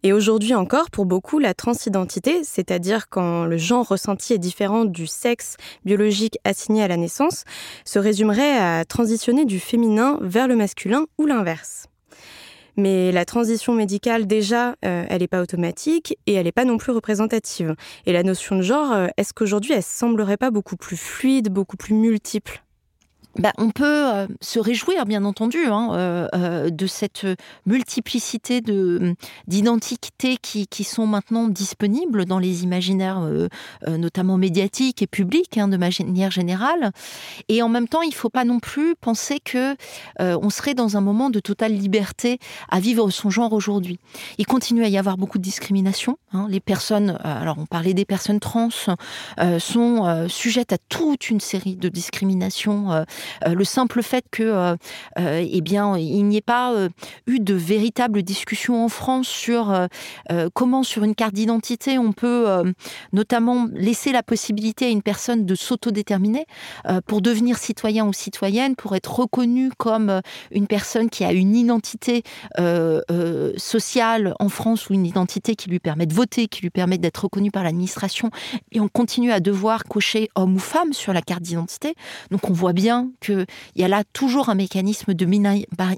Et 0.03 0.13
aujourd'hui 0.13 0.55
encore, 0.55 0.91
pour 0.91 1.07
beaucoup, 1.07 1.39
la 1.39 1.55
transidentité, 1.55 2.43
c'est-à-dire 2.45 3.09
quand 3.09 3.45
le 3.45 3.59
genre 3.59 3.87
ressenti 3.87 4.33
est 4.33 4.39
différent 4.39 4.85
du 4.85 5.07
sexe 5.07 5.57
biologique 5.85 6.39
assigné 6.45 6.83
à 6.83 6.89
la 6.89 6.97
naissance, 6.97 7.45
se 7.85 7.99
résumerait 7.99 8.59
à 8.59 8.85
transitionner 8.85 9.45
du 9.45 9.61
féminin 9.61 10.19
vers 10.21 10.49
le 10.49 10.57
masculin 10.57 11.07
ou 11.19 11.27
l'inverse. 11.27 11.87
Mais 12.77 13.13
la 13.13 13.25
transition 13.25 13.73
médicale, 13.73 14.27
déjà, 14.27 14.75
euh, 14.85 15.05
elle 15.09 15.21
n'est 15.21 15.29
pas 15.29 15.41
automatique 15.41 16.19
et 16.27 16.35
elle 16.35 16.45
n'est 16.45 16.53
pas 16.53 16.65
non 16.65 16.77
plus 16.77 16.91
représentative. 16.91 17.77
Et 18.05 18.13
la 18.13 18.25
notion 18.25 18.57
de 18.57 18.63
genre, 18.63 18.93
euh, 18.93 19.07
est-ce 19.17 19.33
qu'aujourd'hui, 19.33 19.75
elle 19.75 19.83
semblerait 19.83 20.37
pas 20.37 20.51
beaucoup 20.51 20.77
plus 20.77 20.97
fluide, 20.97 21.51
beaucoup 21.51 21.77
plus 21.77 21.95
multiple? 21.95 22.65
Bah, 23.39 23.53
on 23.59 23.71
peut 23.71 23.85
euh, 23.85 24.27
se 24.41 24.59
réjouir, 24.59 25.07
bien 25.07 25.25
entendu, 25.25 25.67
hein, 25.67 25.91
euh, 25.93 26.29
euh, 26.35 26.71
de 26.71 26.87
cette 26.87 27.27
multiplicité 27.67 28.61
de 28.61 29.15
d'identités 29.49 30.37
qui, 30.41 30.67
qui, 30.67 30.85
sont 30.85 31.07
maintenant 31.07 31.49
disponibles 31.49 32.25
dans 32.25 32.39
les 32.39 32.63
imaginaires, 32.63 33.21
notamment 33.89 34.37
médiatiques 34.37 35.03
et 35.03 35.07
publics, 35.07 35.59
hein, 35.59 35.69
de 35.69 35.77
manière 35.77 36.31
générale. 36.31 36.93
Et 37.49 37.63
en 37.63 37.69
même 37.69 37.89
temps, 37.89 38.03
il 38.03 38.11
ne 38.11 38.15
faut 38.15 38.29
pas 38.29 38.45
non 38.45 38.61
plus 38.61 38.95
penser 38.97 39.41
que 39.41 39.77
on 40.19 40.51
serait 40.51 40.75
dans 40.75 40.97
un 40.97 41.01
moment 41.01 41.31
de 41.31 41.41
totale 41.41 41.73
liberté 41.73 42.39
à 42.69 42.81
vivre 42.81 43.11
son 43.11 43.31
genre 43.31 43.53
aujourd'hui. 43.53 43.99
Il 44.39 44.47
continue 44.47 44.85
à 44.85 44.89
y 44.89 44.99
avoir 44.99 45.17
beaucoup 45.17 45.39
de 45.39 45.43
discrimination. 45.43 46.19
Hein. 46.33 46.47
Les 46.49 46.61
personnes, 46.61 47.19
alors 47.23 47.57
on 47.59 47.67
parlait 47.67 47.95
des 47.95 48.05
personnes 48.05 48.41
trans, 48.41 48.69
sont 49.59 50.29
sujettes 50.29 50.73
à 50.73 50.79
toute 50.89 51.31
une 51.31 51.41
série 51.41 51.77
de 51.77 51.89
discriminations 51.89 52.93
euh, 52.93 53.05
le 53.47 53.65
simple 53.65 54.03
fait 54.03 54.25
que, 54.31 54.43
euh, 54.43 54.77
euh, 55.19 55.47
eh 55.49 55.61
bien, 55.61 55.97
il 55.97 56.25
n'y 56.27 56.37
ait 56.37 56.41
pas 56.41 56.73
eu 57.27 57.41
de 57.41 57.55
véritable 57.55 58.23
discussion 58.23 58.85
en 58.85 58.89
France 58.89 59.27
sur 59.27 59.75
comment, 60.55 60.83
sur 60.83 61.05
une 61.05 61.15
carte 61.15 61.35
d'identité, 61.35 61.99
on 61.99 62.13
peut 62.13 62.47
notamment 63.13 63.69
laisser 63.73 64.13
la 64.13 64.23
possibilité 64.23 64.87
à 64.87 64.89
une 64.89 65.03
personne 65.03 65.47
de 65.47 65.55
s'autodéterminer 65.55 66.47
pour 67.07 67.21
devenir 67.21 67.59
citoyen 67.59 68.07
ou 68.07 68.13
citoyenne, 68.13 68.77
pour 68.77 68.95
être 68.97 69.13
reconnu 69.15 69.71
comme 69.77 70.21
une 70.51 70.67
personne 70.67 71.11
qui 71.11 71.25
a 71.25 71.33
une 71.33 71.57
identité 71.57 72.23
sociale 73.57 74.35
en 74.39 74.49
France 74.49 74.89
ou 74.89 74.95
une 74.95 75.07
identité 75.07 75.57
qui 75.57 75.71
lui 75.71 75.81
permet 75.81 76.07
de 76.07 76.15
voter, 76.15 76.47
qui 76.49 76.63
lui 76.63 76.71
permet 76.71 76.99
d'être 76.99 77.25
reconnu 77.25 77.51
par 77.51 77.65
l'administration, 77.65 78.31
et 78.73 78.81
on 78.81 78.89
continue 78.89 79.33
à 79.33 79.41
devoir 79.41 79.85
cocher 79.85 80.29
homme 80.35 80.57
ou 80.57 80.61
femme 80.61 80.93
sur 80.93 81.13
la 81.13 81.23
carte 81.23 81.43
d'identité. 81.43 81.95
Donc 82.31 82.51
on 82.51 82.53
voit 82.53 82.73
bien 82.73 83.11
qu'il 83.21 83.47
y 83.77 83.85
a 83.85 83.89
là 83.89 84.03
toujours 84.13 84.49
un 84.49 84.55
mécanisme 84.55 85.15
de 85.15 85.27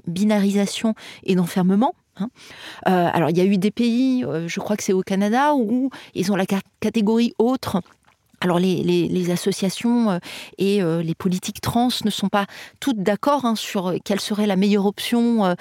binarisation 0.07 0.93
et 1.23 1.35
d'enfermement. 1.35 1.93
Hein. 2.19 2.29
Euh, 2.87 3.09
alors, 3.13 3.29
il 3.29 3.37
y 3.37 3.41
a 3.41 3.45
eu 3.45 3.57
des 3.57 3.71
pays, 3.71 4.23
euh, 4.25 4.47
je 4.47 4.59
crois 4.59 4.75
que 4.75 4.83
c'est 4.83 4.93
au 4.93 5.01
Canada, 5.01 5.53
où 5.55 5.89
ils 6.15 6.31
ont 6.31 6.35
la 6.35 6.45
catégorie 6.79 7.33
autre 7.37 7.81
alors 8.41 8.59
les, 8.59 9.31
associations 9.31 10.11
euh, 10.11 10.19
et 10.57 10.81
euh, 10.81 11.01
les 11.01 11.15
politiques 11.15 11.59
trans 11.59 11.89
ne 12.05 12.09
sont 12.09 12.29
pas 12.29 12.45
toutes 12.79 13.01
d'accord 13.01 13.45
hein, 13.45 13.55
sur 13.55 13.87
euh, 13.87 13.97
quelle 14.03 14.19
serait 14.19 14.45
la 14.45 14.55
meilleure 14.55 14.85
option, 14.85 15.55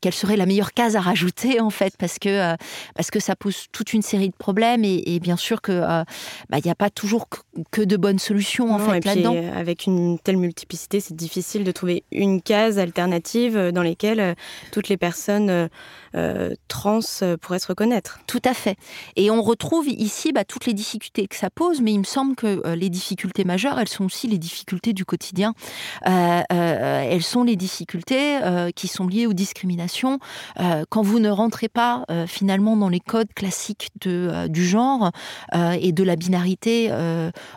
quelle 0.00 0.12
serait 0.12 0.36
la 0.36 0.46
meilleure 0.46 0.72
case 0.72 0.96
à 0.96 1.00
rajouter 1.00 1.60
en 1.60 1.70
fait, 1.70 1.94
parce 1.98 2.18
que 2.18 2.54
parce 2.94 3.10
que 3.10 3.20
ça 3.20 3.34
pose 3.36 3.66
toute 3.72 3.92
une 3.92 4.02
série 4.02 4.28
de 4.28 4.34
problèmes 4.34 4.84
et, 4.84 5.18
bien 5.20 5.36
sûr 5.36 5.60
que 5.60 5.80
bah, 5.80 6.58
il 6.58 6.62
n'y 6.64 6.70
a 6.70 6.74
pas 6.74 6.90
toujours 6.90 7.26
que 7.70 7.82
de 7.82 7.96
bonnes 7.96 8.18
solutions 8.18 8.72
en 8.72 8.78
fait 8.78 9.04
là-dedans. 9.04 9.36
Avec 9.54 9.86
une 9.86 10.18
telle 10.18 10.36
multiplicité, 10.36 11.00
c'est 11.00 11.16
difficile 11.16 11.64
de 11.64 11.72
trouver 11.72 12.04
une 12.12 12.42
case 12.42 12.78
alternative 12.78 13.70
dans 13.72 13.82
lesquelles 13.82 14.36
toutes 14.72 14.88
les 14.88 14.96
personnes 14.96 15.68
trans 16.68 17.00
pourraient 17.40 17.58
se 17.58 17.66
reconnaître. 17.66 18.20
Tout 18.26 18.42
à 18.44 18.54
fait. 18.54 18.76
Et 19.16 19.30
on 19.30 19.42
retrouve 19.42 19.88
ici 19.88 20.32
bah, 20.32 20.44
toutes 20.44 20.66
les 20.66 20.74
difficultés 20.74 21.26
que 21.26 21.36
ça 21.36 21.50
pose, 21.50 21.80
mais 21.80 21.92
il 21.92 21.98
me 21.98 22.04
semble 22.04 22.36
que 22.36 22.74
les 22.74 22.90
difficultés 22.90 23.44
majeures, 23.44 23.78
elles 23.78 23.88
sont 23.88 24.04
aussi 24.04 24.28
les 24.28 24.38
difficultés 24.38 24.92
du 24.92 25.04
quotidien. 25.04 25.54
elles 26.04 27.22
sont 27.22 27.44
les 27.44 27.56
difficultés 27.56 28.38
qui 28.74 28.88
sont 28.88 29.06
liées 29.06 29.26
aux 29.26 29.32
discriminations. 29.32 30.18
quand 30.88 31.02
vous 31.02 31.18
ne 31.18 31.30
rentrez 31.30 31.68
pas 31.68 32.04
finalement 32.26 32.76
dans 32.76 32.88
les 32.88 33.00
codes 33.00 33.32
classiques 33.34 33.90
du 34.04 34.66
genre 34.66 35.10
et 35.54 35.92
de 35.92 36.02
la 36.02 36.16
binarité 36.16 36.90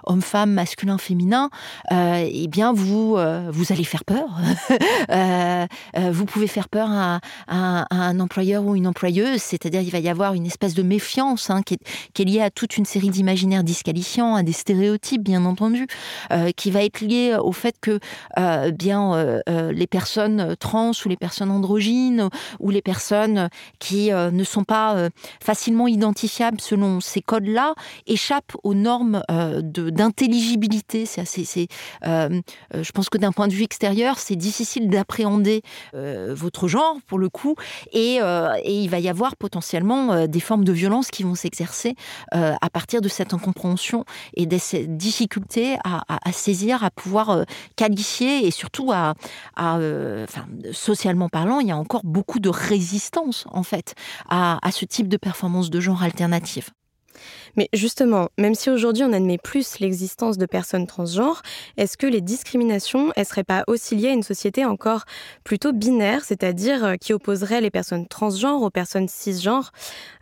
homme-femme, 0.06 0.52
masculin-féminin, 0.52 1.50
eh 1.92 2.48
bien 2.48 2.74
vous, 2.74 3.18
vous 3.18 3.66
allez 3.72 3.84
faire 3.84 4.06
peur. 4.06 4.40
vous 6.12 6.26
pouvez 6.26 6.48
faire 6.48 6.70
peur 6.70 6.90
à, 6.90 7.20
un 7.48 8.20
employeur 8.20 8.47
ou 8.56 8.76
une 8.76 8.88
employeuse, 8.88 9.42
c'est-à-dire 9.42 9.82
il 9.82 9.92
va 9.92 10.00
y 10.00 10.10
avoir 10.10 10.34
une 10.34 10.46
espèce 10.46 10.74
de 10.74 10.84
méfiance 10.84 11.50
hein, 11.50 11.62
qui, 11.62 11.76
est, 11.76 11.80
qui, 12.14 12.22
est, 12.22 12.26
liée 12.26 12.42
à 12.42 12.50
toute 12.50 12.78
une 12.78 12.86
série 12.86 13.10
d'imaginaires 13.10 13.64
disqualifiants, 13.64 14.36
à 14.36 14.44
des 14.44 14.54
stéréotypes 14.54 15.24
bien 15.24 15.46
entendu, 15.46 15.88
euh, 16.32 16.52
qui 16.56 16.72
va 16.72 16.84
être 16.84 17.02
liée 17.02 17.36
au 17.40 17.52
fait 17.52 17.76
que 17.82 18.00
euh, 18.38 18.72
bien 18.72 19.14
euh, 19.14 19.72
les 19.72 19.88
personnes 19.88 20.56
trans 20.60 20.92
ou 21.06 21.10
les 21.10 21.18
personnes 21.18 21.52
androgynes 21.52 22.30
ou 22.60 22.70
les 22.70 22.82
personnes 22.82 23.50
qui 23.80 24.12
ne 24.12 24.44
sont 24.44 24.64
pas 24.64 25.10
facilement 25.44 25.88
identifiables 25.88 26.62
selon 26.62 27.00
ces 27.02 27.22
codes-là 27.22 27.74
échappent 28.06 28.56
aux 28.64 28.74
normes 28.74 29.22
d'intelligibilité. 29.30 31.06
C'est 31.06 31.22
assez, 31.22 31.68
je 32.04 32.92
pense 32.94 33.10
que 33.10 33.18
d'un 33.18 33.32
point 33.32 33.48
de 33.48 33.54
vue 33.54 33.64
extérieur, 33.64 34.20
c'est 34.20 34.36
difficile 34.36 34.90
d'appréhender 34.90 35.62
votre 35.94 36.68
genre 36.68 36.98
pour 37.08 37.20
le 37.20 37.30
coup, 37.30 37.56
et, 37.92 38.20
et, 38.64 38.84
il 38.84 38.90
va 38.90 39.00
y 39.00 39.10
avoir 39.10 39.36
potentiellement 39.36 40.28
des 40.28 40.40
formes 40.40 40.64
de 40.64 40.72
violence 40.72 41.10
qui 41.10 41.24
vont 41.24 41.36
s'exercer 41.36 41.96
à 42.32 42.70
partir 42.72 43.02
de 43.02 43.10
cette 43.10 43.34
incompréhension 43.34 44.06
et 44.36 44.46
de 44.46 44.58
cette 44.58 44.98
difficulté 44.98 45.78
à, 45.84 46.32
saisir, 46.32 46.84
à 46.84 46.92
pouvoir 46.92 47.46
qualifier 47.76 48.46
et 48.46 48.52
surtout 48.52 48.92
à, 48.94 49.14
socialement 50.72 51.30
parlant, 51.30 51.60
il 51.60 51.68
y 51.68 51.72
a 51.72 51.78
encore 51.78 52.02
beaucoup 52.04 52.40
de 52.40 52.50
résistance 52.50 53.46
en 53.52 53.64
fait 53.64 53.96
à, 54.30 54.60
à 54.66 54.72
ce 54.72 54.86
type 54.86 55.08
de 55.08 55.18
performance 55.18 55.70
de 55.70 55.80
genre 55.80 56.04
alternative. 56.04 56.70
Mais 57.56 57.70
justement, 57.74 58.30
même 58.38 58.56
si 58.56 58.70
aujourd'hui 58.70 59.04
on 59.04 59.14
admet 59.14 59.38
plus 59.38 59.80
l'existence 59.80 60.38
de 60.38 60.46
personnes 60.46 60.88
transgenres, 60.88 61.42
est-ce 61.78 61.98
que 61.98 62.08
les 62.08 62.22
discriminations, 62.22 63.12
elles 63.16 63.26
seraient 63.26 63.44
pas 63.44 63.64
aussi 63.68 63.96
liées 63.96 64.10
à 64.10 64.14
une 64.14 64.24
société 64.24 64.66
encore 64.66 65.06
plutôt 65.44 65.74
binaire, 65.74 66.24
c'est-à-dire 66.24 66.84
euh, 66.84 66.96
qui 66.96 67.14
opposerait 67.14 67.62
les 67.62 67.72
personnes 67.72 68.08
transgenres 68.08 68.62
aux 68.62 68.70
personnes 68.70 69.08
cisgenres, 69.08 69.72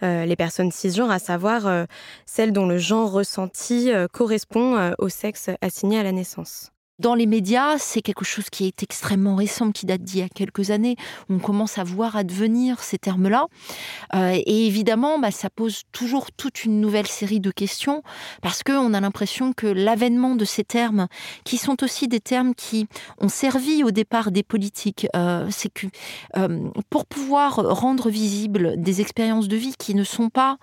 euh, 0.03 0.25
les 0.25 0.35
personnes 0.35 0.71
cisgenres 0.71 1.11
à 1.11 1.19
savoir 1.19 1.67
euh, 1.67 1.85
celles 2.25 2.53
dont 2.53 2.67
le 2.67 2.77
genre 2.77 3.11
ressenti 3.11 3.91
correspond 4.11 4.93
au 4.97 5.09
sexe 5.09 5.49
assigné 5.61 5.99
à 5.99 6.03
la 6.03 6.11
naissance? 6.11 6.74
Dans 6.99 7.13
les 7.13 7.25
médias, 7.25 7.77
c'est 7.77 8.01
quelque 8.01 8.23
chose 8.23 8.49
qui 8.49 8.65
est 8.65 8.81
extrêmement 8.81 9.35
récent, 9.35 9.71
qui 9.71 9.85
date 9.85 10.01
d'il 10.01 10.19
y 10.19 10.23
a 10.23 10.29
quelques 10.29 10.71
années. 10.71 10.95
On 11.29 11.39
commence 11.39 11.77
à 11.77 11.83
voir 11.83 12.15
advenir 12.15 12.81
ces 12.81 12.97
termes-là. 12.97 13.47
Euh, 14.13 14.37
et 14.45 14.67
évidemment, 14.67 15.19
bah, 15.19 15.31
ça 15.31 15.49
pose 15.49 15.83
toujours 15.91 16.31
toute 16.31 16.63
une 16.63 16.79
nouvelle 16.79 17.07
série 17.07 17.41
de 17.41 17.51
questions, 17.51 18.01
parce 18.41 18.63
qu'on 18.63 18.93
a 18.93 19.01
l'impression 19.01 19.51
que 19.51 19.67
l'avènement 19.67 20.35
de 20.35 20.45
ces 20.45 20.63
termes, 20.63 21.07
qui 21.43 21.57
sont 21.57 21.83
aussi 21.83 22.07
des 22.07 22.21
termes 22.21 22.55
qui 22.55 22.87
ont 23.19 23.29
servi 23.29 23.83
au 23.83 23.91
départ 23.91 24.31
des 24.31 24.43
politiques, 24.43 25.07
euh, 25.15 25.47
c'est 25.49 25.73
que 25.73 25.87
euh, 26.37 26.69
pour 26.89 27.05
pouvoir 27.05 27.55
rendre 27.55 28.09
visibles 28.09 28.81
des 28.81 29.01
expériences 29.01 29.49
de 29.49 29.57
vie 29.57 29.75
qui 29.77 29.95
ne 29.95 30.03
sont 30.03 30.29
pas, 30.29 30.57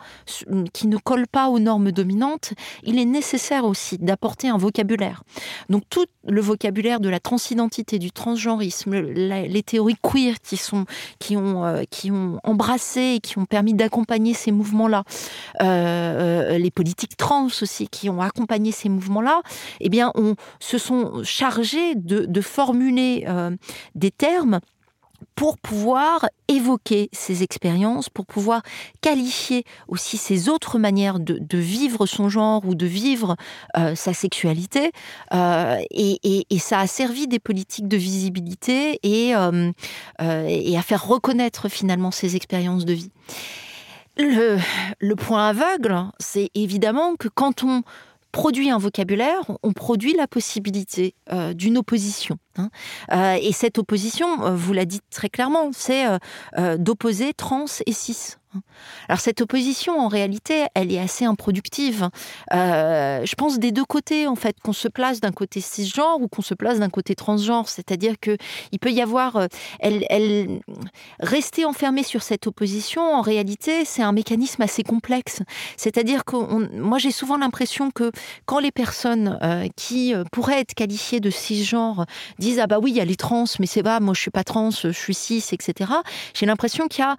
qui 0.73 0.87
ne 0.87 0.97
collent 0.97 1.29
pas 1.29 1.49
aux 1.49 1.59
normes 1.59 1.93
dominantes, 1.93 2.55
il 2.85 2.99
est 2.99 3.05
nécessaire 3.05 3.65
aussi 3.65 3.99
d'apporter 3.99 4.49
un 4.49 4.57
vocabulaire. 4.57 5.25
Donc 5.69 5.83
tout 5.91 6.07
le 6.25 6.41
vocabulaire 6.41 7.01
de 7.01 7.09
la 7.09 7.21
transidentité, 7.21 7.99
du 7.99 8.11
transgenrisme, 8.13 8.95
les 8.95 9.63
théories 9.63 9.97
queer 10.03 10.41
qui, 10.43 10.57
sont, 10.57 10.85
qui, 11.19 11.37
ont, 11.37 11.65
euh, 11.65 11.83
qui 11.91 12.11
ont 12.11 12.39
embrassé 12.45 13.15
et 13.17 13.21
qui 13.21 13.39
ont 13.39 13.47
permis 13.47 13.75
d'accompagner 13.75 14.35
ces 14.35 14.53
mouvements-là, 14.53 15.05
euh, 15.61 15.65
euh, 15.65 16.59
les 16.59 16.71
politiques 16.71 17.17
trans 17.17 17.47
aussi 17.47 17.89
qui 17.89 18.09
ont 18.09 18.21
accompagné 18.21 18.73
ces 18.73 18.89
mouvements-là, 18.89 19.43
eh 19.81 19.89
bien, 19.89 20.13
on 20.15 20.37
se 20.61 20.79
sont 20.79 21.23
chargés 21.25 21.95
de, 21.95 22.25
de 22.25 22.41
formuler 22.41 23.27
des 23.95 24.11
termes 24.11 24.61
pour 25.35 25.59
pouvoir 25.59 26.29
évoquer 26.49 27.09
ces 27.13 27.43
expériences, 27.43 28.09
pour 28.09 28.27
pouvoir 28.27 28.63
qualifier 29.01 29.65
aussi 29.89 30.17
ces 30.17 30.49
autres 30.49 30.79
manières 30.79 31.19
de, 31.19 31.59
vivre 31.59 32.07
son 32.07 32.29
genre 32.29 32.63
ou 32.67 32.75
de 32.75 32.87
vivre 32.87 33.37
euh, 33.77 33.95
sa 33.95 34.13
sexualité. 34.15 34.93
Euh, 35.33 35.77
et, 35.91 36.45
ça 36.59 36.81
a 36.81 36.87
servi 36.87 37.27
des 37.27 37.41
politiques 37.41 37.89
de 37.89 37.97
visibilité 37.97 39.01
et, 39.03 39.35
euh, 39.35 39.73
à 40.19 40.83
faire 40.83 41.07
reconnaître 41.07 41.69
finalement 41.69 42.11
ces 42.11 42.37
expériences 42.37 42.85
de 42.85 42.93
vie. 42.93 43.11
Le, 44.19 44.59
le 45.01 45.17
point 45.17 45.49
aveugle, 45.49 46.05
c'est 46.21 46.51
évidemment 46.55 47.17
que 47.17 47.29
quand 47.29 47.65
on 47.65 47.83
produit 48.33 48.71
un 48.71 48.79
vocabulaire, 48.79 49.43
on 49.63 49.73
produit 49.73 50.15
la 50.15 50.27
possibilité 50.27 51.15
euh, 51.33 51.53
d'une 51.53 51.79
opposition. 51.79 52.39
Hein. 52.57 52.71
Euh, 53.13 53.39
et 53.41 53.53
cette 53.53 53.79
opposition, 53.79 54.45
euh, 54.45 54.55
vous 54.55 54.73
l'a 54.73 54.87
dit 54.87 55.01
très 55.11 55.29
clairement, 55.29 55.71
c'est 55.73 56.05
d'opposer 56.79 57.35
trans 57.35 57.67
et 57.87 57.93
cis. 57.93 58.37
Alors 59.09 59.21
cette 59.21 59.41
opposition, 59.41 59.99
en 59.99 60.09
réalité, 60.09 60.65
elle 60.75 60.93
est 60.93 60.99
assez 60.99 61.25
improductive. 61.25 62.09
Euh, 62.53 63.25
je 63.25 63.35
pense 63.35 63.59
des 63.59 63.73
deux 63.73 63.85
côtés, 63.85 64.27
en 64.27 64.37
fait, 64.37 64.57
qu'on 64.63 64.73
se 64.73 64.89
place 64.89 65.21
d'un 65.21 65.33
côté 65.33 65.61
cisgenre 65.61 66.21
ou 66.21 66.29
qu'on 66.29 66.43
se 66.43 66.55
place 66.55 66.79
d'un 66.79 66.91
côté 66.91 67.15
transgenre. 67.15 67.69
C'est-à-dire 67.69 68.15
que 68.21 68.37
il 68.71 68.79
peut 68.79 68.91
y 68.91 69.01
avoir, 69.01 69.37
euh, 69.37 69.47
elle, 69.81 70.61
rester 71.21 71.65
enfermée 71.65 72.03
sur 72.03 72.23
cette 72.23 72.47
opposition. 72.47 73.03
En 73.03 73.23
réalité, 73.23 73.85
c'est 73.85 74.03
un 74.03 74.13
mécanisme 74.13 74.63
assez 74.63 74.83
complexe. 74.83 75.43
C'est-à-dire 75.77 76.25
que 76.25 76.37
moi, 76.77 76.99
j'ai 76.99 77.11
souvent 77.11 77.37
l'impression 77.37 77.91
que 77.91 78.13
quand 78.47 78.59
les 78.59 78.73
personnes 78.73 79.39
euh, 79.43 79.67
qui 79.77 80.15
pourraient 80.31 80.61
être 80.61 80.75
qualifiées 80.75 81.21
de 81.21 81.31
cisgenre 81.31 82.07
disent 82.39 82.61
ah 82.61 82.67
bah 82.67 82.79
oui, 82.81 82.93
il 82.93 82.97
y 82.97 83.01
a 83.01 83.05
les 83.05 83.17
trans, 83.17 83.45
mais 83.59 83.67
c'est 83.67 83.83
pas, 83.83 84.01
moi 84.01 84.15
je 84.15 84.21
suis 84.21 84.31
pas 84.31 84.45
trans, 84.45 84.71
je 84.71 84.89
suis 84.89 85.15
cis, 85.15 85.45
etc. 85.53 85.91
J'ai 86.35 86.47
l'impression 86.47 86.89
qu'il 86.89 87.05
y 87.05 87.07
a 87.07 87.17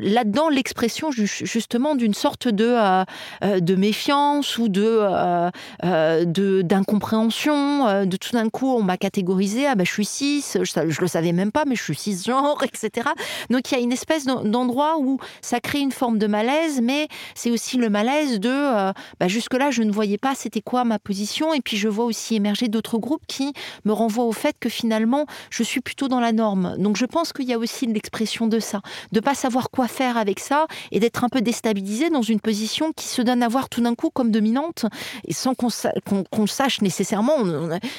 là-dedans 0.00 0.48
l'expression 0.48 0.75
expression 0.76 1.10
justement 1.10 1.94
d'une 1.94 2.12
sorte 2.12 2.48
de, 2.48 2.66
euh, 2.66 3.04
euh, 3.42 3.60
de 3.60 3.74
méfiance 3.76 4.58
ou 4.58 4.68
de, 4.68 4.84
euh, 4.84 6.62
d'incompréhension. 6.62 8.04
De, 8.04 8.16
tout 8.18 8.32
d'un 8.32 8.50
coup, 8.50 8.68
on 8.68 8.82
m'a 8.82 8.98
catégorisé, 8.98 9.66
ah 9.66 9.74
ben, 9.74 9.86
je 9.86 9.92
suis 9.92 10.04
cis, 10.04 10.44
je, 10.54 10.64
je 10.64 11.00
le 11.00 11.06
savais 11.06 11.32
même 11.32 11.50
pas, 11.50 11.64
mais 11.66 11.76
je 11.76 11.82
suis 11.82 11.94
cisgenre, 11.94 12.62
etc. 12.62 13.08
Donc 13.48 13.70
il 13.70 13.74
y 13.74 13.78
a 13.78 13.80
une 13.80 13.92
espèce 13.92 14.26
d'endroit 14.26 14.98
où 14.98 15.18
ça 15.40 15.60
crée 15.60 15.80
une 15.80 15.92
forme 15.92 16.18
de 16.18 16.26
malaise, 16.26 16.82
mais 16.82 17.08
c'est 17.34 17.50
aussi 17.50 17.78
le 17.78 17.88
malaise 17.88 18.38
de 18.38 18.92
bah, 19.18 19.28
jusque-là, 19.28 19.70
je 19.70 19.82
ne 19.82 19.90
voyais 19.90 20.18
pas 20.18 20.34
c'était 20.34 20.60
quoi 20.60 20.84
ma 20.84 20.98
position, 20.98 21.54
et 21.54 21.60
puis 21.62 21.78
je 21.78 21.88
vois 21.88 22.04
aussi 22.04 22.34
émerger 22.34 22.68
d'autres 22.68 22.98
groupes 22.98 23.24
qui 23.26 23.54
me 23.86 23.92
renvoient 23.92 24.26
au 24.26 24.32
fait 24.32 24.56
que 24.60 24.68
finalement, 24.68 25.24
je 25.48 25.62
suis 25.62 25.80
plutôt 25.80 26.08
dans 26.08 26.20
la 26.20 26.32
norme. 26.32 26.76
Donc 26.78 26.96
je 26.98 27.06
pense 27.06 27.32
qu'il 27.32 27.46
y 27.46 27.54
a 27.54 27.58
aussi 27.58 27.86
l'expression 27.86 28.46
de 28.46 28.60
ça, 28.60 28.82
de 29.12 29.20
pas 29.20 29.34
savoir 29.34 29.70
quoi 29.70 29.88
faire 29.88 30.18
avec 30.18 30.38
ça, 30.40 30.65
et 30.92 31.00
d'être 31.00 31.24
un 31.24 31.28
peu 31.28 31.40
déstabilisé 31.40 32.10
dans 32.10 32.22
une 32.22 32.40
position 32.40 32.92
qui 32.92 33.06
se 33.06 33.22
donne 33.22 33.42
à 33.42 33.48
voir 33.48 33.68
tout 33.68 33.80
d'un 33.80 33.94
coup 33.94 34.10
comme 34.10 34.30
dominante 34.30 34.86
et 35.26 35.32
sans 35.32 35.54
qu'on 35.54 36.46
sache 36.46 36.80
nécessairement. 36.82 37.36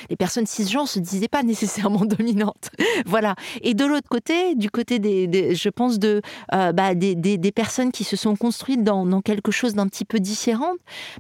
les 0.10 0.16
personnes 0.16 0.46
cisgenres 0.46 0.88
se 0.88 1.00
disaient 1.00 1.28
pas 1.28 1.44
nécessairement 1.48 2.06
dominantes. 2.06 2.70
voilà. 3.06 3.36
Et 3.62 3.74
de 3.74 3.86
l'autre 3.86 4.10
côté, 4.10 4.56
du 4.56 4.70
côté 4.70 5.00
des, 5.00 5.56
je 5.56 5.70
pense 5.70 6.00
de 6.00 6.22
euh, 6.54 6.72
bah, 6.72 6.96
des, 6.96 7.52
personnes 7.56 7.92
qui 7.92 8.04
se 8.04 8.16
sont 8.16 8.36
construites 8.36 8.84
dans, 8.84 9.06
dans 9.06 9.22
quelque 9.22 9.52
chose 9.52 9.74
d'un 9.74 9.88
petit 9.88 10.06
peu 10.06 10.20
différent, 10.20 10.74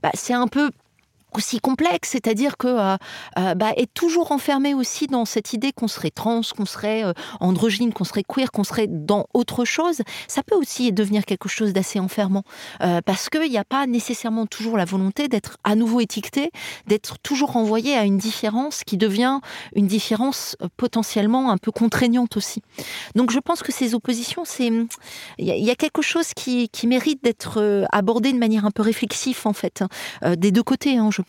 bah, 0.03 0.11
c'est 0.13 0.33
un 0.33 0.47
peu 0.47 0.71
aussi 1.37 1.59
complexe, 1.59 2.09
c'est-à-dire 2.09 2.57
que 2.57 2.67
euh, 2.67 2.97
euh, 3.37 3.53
bah, 3.53 3.71
être 3.77 3.93
toujours 3.93 4.31
enfermé 4.31 4.73
aussi 4.73 5.07
dans 5.07 5.25
cette 5.25 5.53
idée 5.53 5.71
qu'on 5.71 5.87
serait 5.87 6.09
trans, 6.09 6.41
qu'on 6.55 6.65
serait 6.65 7.05
euh, 7.05 7.13
androgyne, 7.39 7.93
qu'on 7.93 8.03
serait 8.03 8.23
queer, 8.23 8.51
qu'on 8.51 8.63
serait 8.63 8.87
dans 8.87 9.27
autre 9.33 9.63
chose, 9.63 10.01
ça 10.27 10.41
peut 10.41 10.55
aussi 10.55 10.91
devenir 10.91 11.25
quelque 11.25 11.47
chose 11.47 11.73
d'assez 11.73 11.99
enfermant, 11.99 12.43
parce 13.05 13.29
qu'il 13.29 13.49
n'y 13.49 13.57
a 13.57 13.63
pas 13.63 13.85
nécessairement 13.85 14.45
toujours 14.47 14.77
la 14.77 14.85
volonté 14.85 15.27
d'être 15.27 15.57
à 15.63 15.75
nouveau 15.75 15.99
étiqueté, 15.99 16.51
d'être 16.87 17.19
toujours 17.19 17.51
renvoyé 17.51 17.95
à 17.95 18.03
une 18.03 18.17
différence 18.17 18.83
qui 18.83 18.97
devient 18.97 19.39
une 19.75 19.87
différence 19.87 20.55
potentiellement 20.77 21.51
un 21.51 21.57
peu 21.57 21.71
contraignante 21.71 22.37
aussi. 22.37 22.61
Donc 23.15 23.31
je 23.31 23.39
pense 23.39 23.61
que 23.61 23.71
ces 23.71 23.93
oppositions, 23.93 24.43
c'est 24.45 24.71
il 25.37 25.45
y, 25.45 25.69
a 25.69 25.75
quelque 25.75 26.01
chose 26.01 26.33
qui, 26.35 26.69
qui 26.69 26.87
mérite 26.87 27.23
d'être 27.23 27.85
abordé 27.91 28.33
de 28.33 28.39
manière 28.39 28.65
un 28.65 28.71
peu 28.71 28.81
réflexive 28.81 29.39
en 29.45 29.53
fait, 29.53 29.83
hein, 30.21 30.35
des 30.35 30.51
deux 30.51 30.63
côtés. 30.63 30.97
Hein, 30.97 31.09
je 31.11 31.21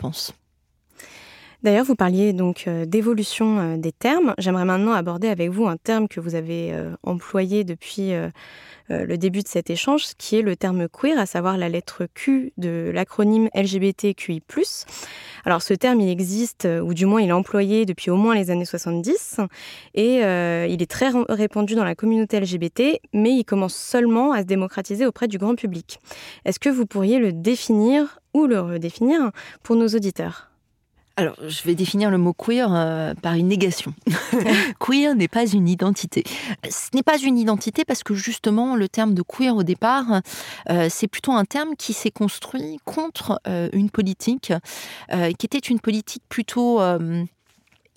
D'ailleurs, 1.65 1.85
vous 1.85 1.97
parliez 1.97 2.33
donc 2.33 2.69
d'évolution 2.87 3.77
des 3.77 3.91
termes. 3.91 4.35
J'aimerais 4.39 4.65
maintenant 4.65 4.93
aborder 4.93 5.27
avec 5.27 5.51
vous 5.51 5.67
un 5.67 5.77
terme 5.77 6.07
que 6.07 6.21
vous 6.21 6.37
avez 6.37 6.73
employé 7.03 7.65
depuis 7.65 8.13
euh, 8.91 9.05
le 9.05 9.19
début 9.19 9.43
de 9.43 9.49
cet 9.49 9.69
échange, 9.69 10.05
qui 10.17 10.37
est 10.37 10.43
le 10.43 10.57
terme 10.57 10.89
queer, 10.89 11.19
à 11.19 11.27
savoir 11.27 11.59
la 11.59 11.69
lettre 11.69 12.07
Q 12.15 12.53
de 12.57 12.91
l'acronyme 12.95 13.49
LGBTQI+. 13.55 14.43
Alors 15.45 15.63
ce 15.63 15.75
terme, 15.75 16.01
il 16.01 16.09
existe, 16.09 16.65
euh, 16.65 16.81
ou 16.81 16.95
du 16.95 17.05
moins 17.05 17.21
il 17.21 17.29
est 17.29 17.33
employé 17.33 17.85
depuis 17.85 18.11
au 18.11 18.17
moins 18.17 18.35
les 18.35 18.51
années 18.51 18.65
70, 18.65 19.41
et 19.95 20.25
euh, 20.25 20.67
il 20.69 20.83
est 20.83 20.91
très 20.91 21.11
répandu 21.29 21.75
dans 21.75 21.85
la 21.85 21.95
communauté 21.95 22.41
LGBT, 22.41 23.01
mais 23.13 23.33
il 23.33 23.45
commence 23.45 23.75
seulement 23.75 24.33
à 24.33 24.41
se 24.41 24.47
démocratiser 24.47 25.07
auprès 25.07 25.29
du 25.29 25.37
grand 25.37 25.55
public. 25.55 25.99
Est-ce 26.45 26.59
que 26.59 26.71
vous 26.71 26.87
pourriez 26.87 27.19
le 27.19 27.33
définir 27.33 28.21
le 28.47 28.61
redéfinir 28.61 29.31
pour 29.63 29.77
nos 29.77 29.89
auditeurs 29.89 30.49
alors, 31.19 31.35
je 31.49 31.65
vais 31.65 31.75
définir 31.75 32.13
le 32.13 32.17
mot 32.17 32.33
queer 32.33 32.73
euh, 32.73 33.13
par 33.13 33.35
une 33.35 33.49
négation. 33.49 33.93
queer 34.79 35.17
n'est 35.17 35.27
pas 35.27 35.47
une 35.47 35.69
identité. 35.69 36.23
Ce 36.71 36.91
n'est 36.95 37.03
pas 37.03 37.19
une 37.19 37.37
identité 37.37 37.85
parce 37.85 38.05
que 38.05 38.15
justement, 38.15 38.77
le 38.77 38.89
terme 38.89 39.15
de 39.15 39.23
queer 39.23 39.57
au 39.57 39.65
départ, 39.65 40.21
euh, 40.71 40.87
c'est 40.89 41.09
plutôt 41.09 41.33
un 41.33 41.45
terme 41.45 41.75
qui 41.77 41.93
s'est 41.93 42.13
construit 42.13 42.79
contre 42.85 43.41
euh, 43.49 43.69
une 43.73 43.91
politique 43.91 44.53
qui 45.11 45.47
était 45.47 45.59
une 45.59 45.81
politique 45.81 46.23
plutôt 46.29 46.81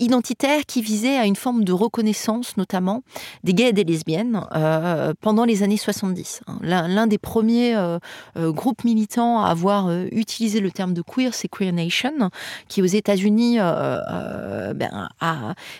identitaire 0.01 0.65
qui 0.65 0.81
visait 0.81 1.17
à 1.17 1.25
une 1.25 1.35
forme 1.35 1.63
de 1.63 1.71
reconnaissance, 1.71 2.57
notamment 2.57 3.03
des 3.43 3.53
gays 3.53 3.69
et 3.69 3.73
des 3.73 3.83
lesbiennes, 3.83 4.45
euh, 4.55 5.13
pendant 5.21 5.45
les 5.45 5.63
années 5.63 5.77
70. 5.77 6.41
L'un 6.61 7.07
des 7.07 7.17
premiers 7.17 7.75
euh, 7.75 7.99
euh, 8.37 8.51
groupes 8.51 8.83
militants 8.83 9.43
à 9.43 9.49
avoir 9.49 9.91
utilisé 10.11 10.59
le 10.59 10.71
terme 10.71 10.93
de 10.93 11.01
queer, 11.01 11.33
c'est 11.33 11.47
Queer 11.47 11.71
Nation, 11.71 12.29
qui 12.67 12.81
aux 12.81 12.85
États-Unis 12.85 13.57
ben, 13.59 15.09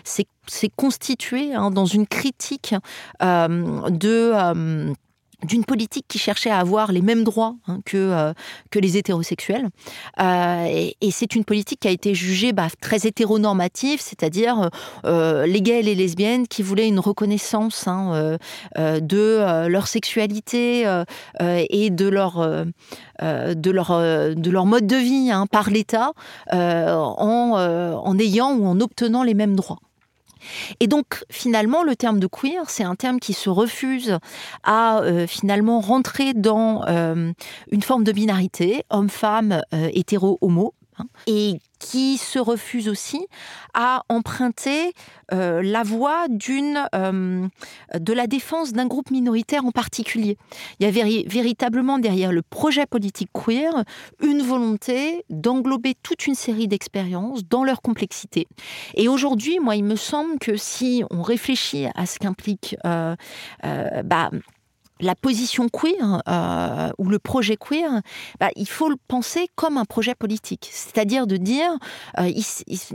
s'est 0.04 0.70
constitué 0.76 1.54
hein, 1.54 1.70
dans 1.70 1.86
une 1.86 2.06
critique 2.06 2.74
de 3.20 4.94
d'une 5.44 5.64
politique 5.64 6.06
qui 6.08 6.18
cherchait 6.18 6.50
à 6.50 6.58
avoir 6.58 6.92
les 6.92 7.02
mêmes 7.02 7.24
droits 7.24 7.54
hein, 7.66 7.80
que, 7.84 7.96
euh, 7.96 8.32
que 8.70 8.78
les 8.78 8.96
hétérosexuels. 8.96 9.68
Euh, 10.20 10.66
et, 11.00 11.10
c'est 11.10 11.34
une 11.34 11.44
politique 11.44 11.80
qui 11.80 11.88
a 11.88 11.90
été 11.90 12.14
jugée 12.14 12.52
bah, 12.52 12.68
très 12.80 13.06
hétéronormative, 13.06 14.00
c'est-à-dire 14.00 14.70
euh, 15.04 15.46
les 15.46 15.60
gays 15.60 15.80
et 15.80 15.82
les 15.82 15.94
lesbiennes 15.94 16.48
qui 16.48 16.62
voulaient 16.62 16.88
une 16.88 16.98
reconnaissance 16.98 17.86
hein, 17.86 18.38
de 18.76 19.66
leur 19.68 19.86
sexualité 19.88 20.86
et 21.40 21.90
de 21.90 22.08
leur, 22.08 22.64
de, 23.20 23.70
leur, 23.70 23.98
de 24.34 24.50
leur 24.50 24.66
mode 24.66 24.86
de 24.86 24.96
vie 24.96 25.30
hein, 25.30 25.46
par 25.46 25.70
l'État 25.70 26.12
en, 26.50 28.00
en 28.04 28.18
ayant 28.18 28.54
ou 28.54 28.66
en 28.66 28.80
obtenant 28.80 29.22
les 29.22 29.34
mêmes 29.34 29.54
droits. 29.54 29.78
Et 30.80 30.86
donc 30.86 31.24
finalement, 31.30 31.82
le 31.82 31.96
terme 31.96 32.20
de 32.20 32.26
queer, 32.26 32.68
c'est 32.68 32.84
un 32.84 32.94
terme 32.94 33.20
qui 33.20 33.32
se 33.32 33.50
refuse 33.50 34.18
à 34.62 35.00
euh, 35.00 35.26
finalement 35.26 35.80
rentrer 35.80 36.34
dans 36.34 36.84
euh, 36.88 37.32
une 37.70 37.82
forme 37.82 38.04
de 38.04 38.12
binarité, 38.12 38.84
homme-femme, 38.90 39.62
euh, 39.74 39.88
hétéro-homo, 39.92 40.74
hein, 40.98 41.06
et 41.26 41.58
qui 41.78 42.16
se 42.16 42.38
refuse 42.38 42.88
aussi 42.88 43.26
à 43.74 44.04
emprunter 44.08 44.92
euh, 45.32 45.60
la 45.62 45.82
voie 45.82 46.26
euh, 46.28 47.48
de 47.98 48.12
la 48.12 48.26
défense 48.28 48.72
d'un 48.72 48.86
groupe 48.86 49.10
minoritaire 49.10 49.64
en 49.64 49.72
particulier. 49.72 50.38
Il 50.78 50.86
y 50.86 51.00
a 51.00 51.26
véritablement 51.26 51.98
derrière 51.98 52.30
le 52.30 52.42
projet 52.42 52.86
politique 52.86 53.30
queer 53.32 53.84
une 54.22 54.42
volonté 54.42 55.24
d'englober 55.28 55.94
toute 56.02 56.26
une 56.26 56.36
série 56.36 56.68
d'expériences 56.68 57.44
dans 57.48 57.64
leur 57.64 57.82
complexité. 57.82 58.46
Et 58.94 59.08
aujourd'hui, 59.08 59.58
moi, 59.58 59.74
il 59.74 59.84
me 59.84 59.96
semble 59.96 60.38
que 60.38 60.56
si 60.56 61.02
on 61.10 61.22
réfléchit 61.22 61.86
à 61.96 62.06
ce 62.06 62.18
qu'implique 62.18 62.76
euh, 62.86 63.16
bah, 64.04 64.30
la 65.02 65.14
position 65.14 65.68
queer 65.68 66.22
euh, 66.28 66.90
ou 66.98 67.08
le 67.08 67.18
projet 67.18 67.56
queer, 67.56 68.00
bah, 68.40 68.48
il 68.56 68.68
faut 68.68 68.88
le 68.88 68.96
penser 69.08 69.48
comme 69.56 69.76
un 69.76 69.84
projet 69.84 70.14
politique. 70.14 70.68
C'est-à-dire 70.72 71.26
de 71.26 71.36
dire, 71.36 71.70
euh, 72.18 72.30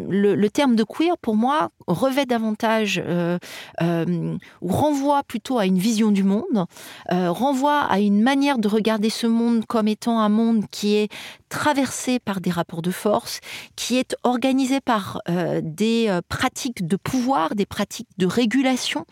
le, 0.10 0.48
terme 0.48 0.76
de 0.76 0.84
queer, 0.84 1.18
pour 1.18 1.36
moi, 1.36 1.70
revêt 1.86 2.26
davantage, 2.26 3.02
euh, 3.06 3.38
ou 3.82 4.68
renvoie 4.68 5.24
plutôt 5.24 5.60
à 5.60 5.66
une 5.66 5.78
vision 5.78 6.12
du 6.12 6.24
monde, 6.24 6.66
renvoie 7.10 7.82
à 7.82 8.00
une 8.00 8.22
manière 8.22 8.58
de 8.58 8.68
regarder 8.68 9.10
ce 9.10 9.28
monde 9.28 9.66
comme 9.66 9.88
étant 9.88 10.20
un 10.20 10.30
monde 10.30 10.66
qui 10.72 10.96
est 10.96 11.12
traversé 11.50 12.20
par 12.20 12.42
des 12.42 12.52
rapports 12.52 12.82
de 12.82 12.92
force, 12.92 13.40
qui 13.76 13.98
est 13.98 14.16
organisé 14.24 14.82
par 14.82 15.22
des 15.62 16.20
pratiques 16.30 16.88
de 16.88 16.96
pouvoir, 16.96 17.56
des 17.56 17.66
pratiques 17.66 18.10
de 18.18 18.26
régulation, 18.26 19.06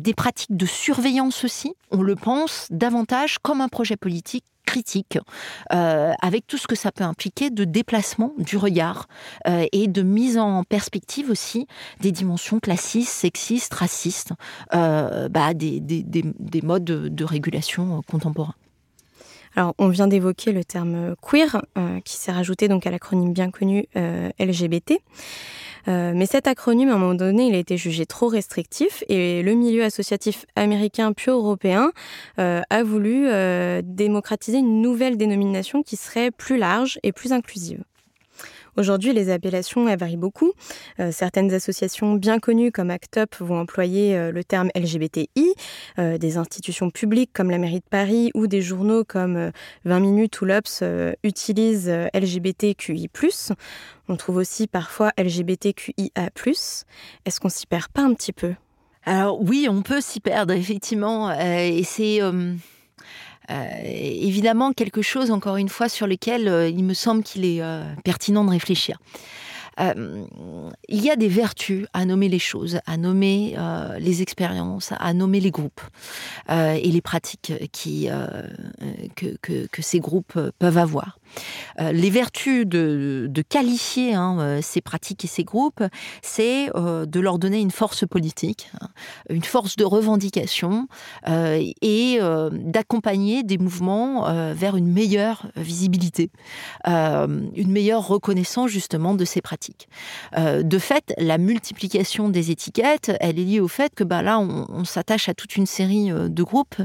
des 0.00 0.14
pratiques 0.14 0.56
de 0.56 0.66
surveillance 0.66 1.44
aussi. 1.44 1.74
On 1.90 2.02
le 2.02 2.16
pense 2.16 2.66
davantage 2.70 3.38
comme 3.38 3.60
un 3.60 3.68
projet 3.68 3.96
politique 3.96 4.44
critique, 4.64 5.18
euh, 5.72 6.12
avec 6.20 6.46
tout 6.46 6.58
ce 6.58 6.66
que 6.66 6.74
ça 6.74 6.90
peut 6.90 7.04
impliquer 7.04 7.50
de 7.50 7.64
déplacement 7.64 8.32
du 8.38 8.56
regard 8.56 9.06
euh, 9.46 9.66
et 9.72 9.86
de 9.86 10.02
mise 10.02 10.38
en 10.38 10.64
perspective 10.64 11.30
aussi 11.30 11.66
des 12.00 12.12
dimensions 12.12 12.60
classistes, 12.60 13.12
sexistes, 13.12 13.74
racistes, 13.74 14.32
euh, 14.74 15.28
bah, 15.28 15.54
des, 15.54 15.80
modes 16.62 16.84
de, 16.84 17.24
régulation 17.24 18.02
contemporains. 18.10 18.54
Alors, 19.56 19.74
on 19.78 19.88
vient 19.88 20.06
d'évoquer 20.08 20.52
le 20.52 20.64
terme 20.64 21.14
queer, 21.22 21.64
qui 22.04 22.16
s'est 22.16 22.32
rajouté 22.32 22.68
donc 22.68 22.86
à 22.86 22.90
l'acronyme 22.90 23.32
bien 23.32 23.50
connu 23.50 23.86
LGBT. 24.38 25.00
Euh, 25.88 26.12
mais 26.14 26.26
cet 26.26 26.46
acronyme, 26.46 26.88
à 26.88 26.94
un 26.94 26.98
moment 26.98 27.14
donné, 27.14 27.46
il 27.46 27.54
a 27.54 27.58
été 27.58 27.76
jugé 27.76 28.06
trop 28.06 28.28
restrictif 28.28 29.04
et 29.08 29.42
le 29.42 29.54
milieu 29.54 29.84
associatif 29.84 30.46
américain 30.56 31.12
puis 31.12 31.30
européen 31.30 31.92
euh, 32.38 32.62
a 32.70 32.82
voulu 32.82 33.26
euh, 33.28 33.82
démocratiser 33.84 34.58
une 34.58 34.80
nouvelle 34.80 35.16
dénomination 35.16 35.82
qui 35.82 35.96
serait 35.96 36.30
plus 36.30 36.56
large 36.56 36.98
et 37.02 37.12
plus 37.12 37.32
inclusive. 37.32 37.82
Aujourd'hui, 38.76 39.12
les 39.12 39.30
appellations 39.30 39.84
varient 39.96 40.16
beaucoup. 40.16 40.52
Euh, 40.98 41.12
certaines 41.12 41.52
associations 41.54 42.14
bien 42.14 42.40
connues 42.40 42.72
comme 42.72 42.90
ACT 42.90 43.18
UP 43.18 43.34
vont 43.40 43.60
employer 43.60 44.16
euh, 44.16 44.32
le 44.32 44.42
terme 44.42 44.70
LGBTI. 44.74 45.54
Euh, 45.98 46.18
des 46.18 46.36
institutions 46.36 46.90
publiques 46.90 47.30
comme 47.32 47.50
la 47.50 47.58
mairie 47.58 47.80
de 47.80 47.88
Paris 47.88 48.30
ou 48.34 48.46
des 48.46 48.62
journaux 48.62 49.04
comme 49.04 49.52
20 49.84 50.00
minutes 50.00 50.40
ou 50.40 50.44
l'Obs 50.44 50.82
utilisent 51.22 51.90
LGBTQI+. 52.12 53.08
On 54.08 54.16
trouve 54.16 54.36
aussi 54.36 54.66
parfois 54.66 55.12
LGBTQIA+. 55.18 56.30
Est-ce 57.24 57.40
qu'on 57.40 57.48
s'y 57.48 57.66
perd 57.66 57.88
pas 57.88 58.02
un 58.02 58.14
petit 58.14 58.32
peu? 58.32 58.54
Alors 59.04 59.40
oui, 59.40 59.68
on 59.70 59.82
peut 59.82 60.00
s'y 60.00 60.20
perdre 60.20 60.54
effectivement, 60.54 61.30
et 61.32 61.82
c'est 61.84 62.20
évidemment 63.48 64.72
quelque 64.72 65.02
chose, 65.02 65.30
encore 65.30 65.56
une 65.56 65.68
fois, 65.68 65.88
sur 65.88 66.06
lequel 66.06 66.48
euh, 66.48 66.68
il 66.68 66.84
me 66.84 66.94
semble 66.94 67.22
qu'il 67.22 67.44
est 67.44 67.62
euh, 67.62 67.82
pertinent 68.04 68.44
de 68.44 68.50
réfléchir. 68.50 68.98
il 69.78 70.26
y 70.88 71.10
a 71.10 71.16
des 71.16 71.28
vertus 71.28 71.86
à 71.92 72.04
nommer 72.04 72.28
les 72.28 72.38
choses, 72.38 72.78
à 72.86 72.96
nommer 72.96 73.56
les 73.98 74.22
expériences, 74.22 74.92
à 74.92 75.12
nommer 75.14 75.40
les 75.40 75.50
groupes 75.50 75.80
et 76.48 76.90
les 76.92 77.00
pratiques 77.00 77.52
que, 79.16 79.82
ces 79.82 79.98
groupes 79.98 80.38
peuvent 80.60 80.78
avoir. 80.78 81.18
Euh, 81.80 81.92
les 81.92 82.10
vertus 82.10 82.66
de, 82.66 83.30
qualifier 83.48 84.14
hein, 84.14 84.38
euh, 84.40 84.60
ces 84.62 84.80
pratiques 84.80 85.24
et 85.24 85.28
ces 85.28 85.44
groupes, 85.44 85.82
c'est 86.22 86.70
euh, 86.74 87.04
de 87.06 87.20
leur 87.20 87.38
donner 87.38 87.60
une 87.60 87.70
force 87.70 88.06
politique, 88.06 88.70
hein, 88.80 88.88
une 89.28 89.44
force 89.44 89.76
de 89.76 89.84
revendication 89.84 90.88
et 91.26 92.18
d'accompagner 92.52 93.42
des 93.42 93.58
mouvements 93.58 94.52
vers 94.52 94.76
une 94.76 94.90
meilleure 94.90 95.46
visibilité, 95.56 96.30
une 96.86 97.70
meilleure 97.70 98.06
reconnaissance 98.06 98.70
justement 98.70 99.14
de 99.14 99.24
ces 99.24 99.40
pratiques. 99.40 99.88
de 100.36 100.78
fait, 100.78 101.14
la 101.18 101.38
multiplication 101.38 102.28
des 102.28 102.50
étiquettes, 102.50 103.12
elle 103.20 103.38
est 103.38 103.44
liée 103.44 103.60
au 103.60 103.68
fait 103.68 103.94
que 103.94 104.04
bah, 104.04 104.22
là, 104.22 104.38
on, 104.38 104.66
on 104.68 104.84
s'attache 104.84 105.28
à 105.28 105.34
toute 105.34 105.56
une 105.56 105.66
série 105.66 106.10
de 106.10 106.42
groupes 106.42 106.80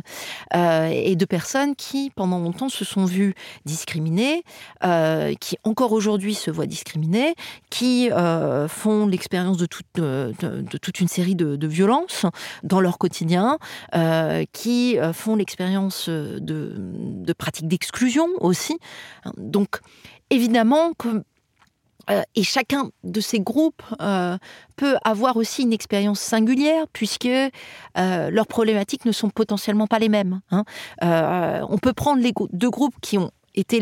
et 0.53 1.15
de 1.15 1.25
personnes 1.25 1.75
qui, 1.75 2.12
pendant 2.15 2.39
longtemps, 2.39 2.69
se 2.69 2.85
sont 2.85 3.05
vues 3.05 3.35
discriminées, 3.65 4.38
euh, 4.84 5.34
qui 5.39 5.58
encore 5.63 5.91
aujourd'hui 5.91 6.34
se 6.34 6.52
voient 6.52 6.65
discriminés, 6.65 7.36
qui 7.69 8.12
euh, 8.12 8.67
font 8.67 9.08
l'expérience 9.08 9.58
de 9.58 9.65
toute, 9.65 9.86
de, 9.95 10.78
toute 10.78 10.99
une 10.99 11.08
série 11.08 11.36
de, 11.36 11.67
violences 11.67 12.25
dans 12.63 12.80
leur 12.80 12.97
quotidien, 12.97 13.58
euh, 13.95 14.43
qui 14.54 14.97
font 15.13 15.36
l'expérience 15.36 16.10
de, 16.10 17.34
pratiques 17.38 17.67
d'exclusion 17.67 18.28
aussi. 18.39 18.78
Donc, 19.38 19.80
évidemment, 20.30 20.91
et 22.36 22.43
chacun 22.43 22.89
de 23.04 23.21
ces 23.21 23.39
groupes 23.39 23.84
peut 24.75 24.95
avoir 25.04 25.38
aussi 25.38 25.62
une 25.62 25.73
expérience 25.73 26.19
singulière 26.19 26.86
puisque 26.91 27.30
leurs 27.95 28.47
problématiques 28.47 29.06
ne 29.06 29.12
sont 29.12 29.30
potentiellement 29.30 29.88
pas 29.88 29.99
les 29.99 30.10
mêmes. 30.10 30.41
Hein. 30.52 30.63
on 31.02 31.78
peut 31.78 31.93
prendre 31.93 32.21
les 32.21 32.34
deux 32.52 32.69
groupes 32.69 32.95
qui 33.02 33.17
ont 33.17 33.32
était 33.55 33.81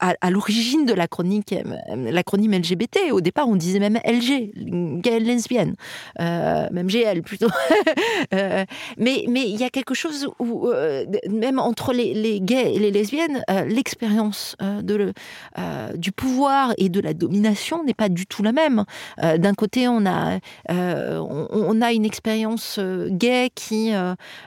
à, 0.00 0.30
l'origine 0.30 0.86
de 0.86 0.94
l'acronyme 0.94 2.52
LGBT. 2.52 3.12
Au 3.12 3.20
départ, 3.20 3.48
on 3.48 3.56
disait 3.56 3.78
même 3.78 3.98
LG, 4.04 5.00
gay 5.00 5.20
lesbienne, 5.20 5.74
euh, 6.20 6.66
même 6.72 6.88
GL 6.88 7.22
plutôt. 7.22 7.48
Euh, 8.34 8.64
mais 8.98 9.24
mais 9.28 9.48
il 9.48 9.56
y 9.56 9.64
a 9.64 9.70
quelque 9.70 9.94
chose 9.94 10.28
où 10.38 10.68
euh, 10.68 11.06
même 11.30 11.58
entre 11.58 11.92
les, 11.92 12.40
gays 12.40 12.74
et 12.74 12.78
les 12.78 12.90
lesbiennes, 12.90 13.42
l'expérience 13.66 14.56
de 14.82 15.12
du 15.94 16.12
pouvoir 16.12 16.74
et 16.78 16.88
de 16.88 17.00
la 17.00 17.14
domination 17.14 17.84
n'est 17.84 17.94
pas 17.94 18.08
du 18.08 18.26
tout 18.26 18.42
la 18.42 18.52
même. 18.52 18.84
D'un 19.22 19.54
côté, 19.54 19.88
on 19.88 20.04
a 20.04 20.38
on, 20.68 21.80
a 21.80 21.92
une 21.92 22.04
expérience 22.04 22.78
gay 23.08 23.50
qui 23.54 23.92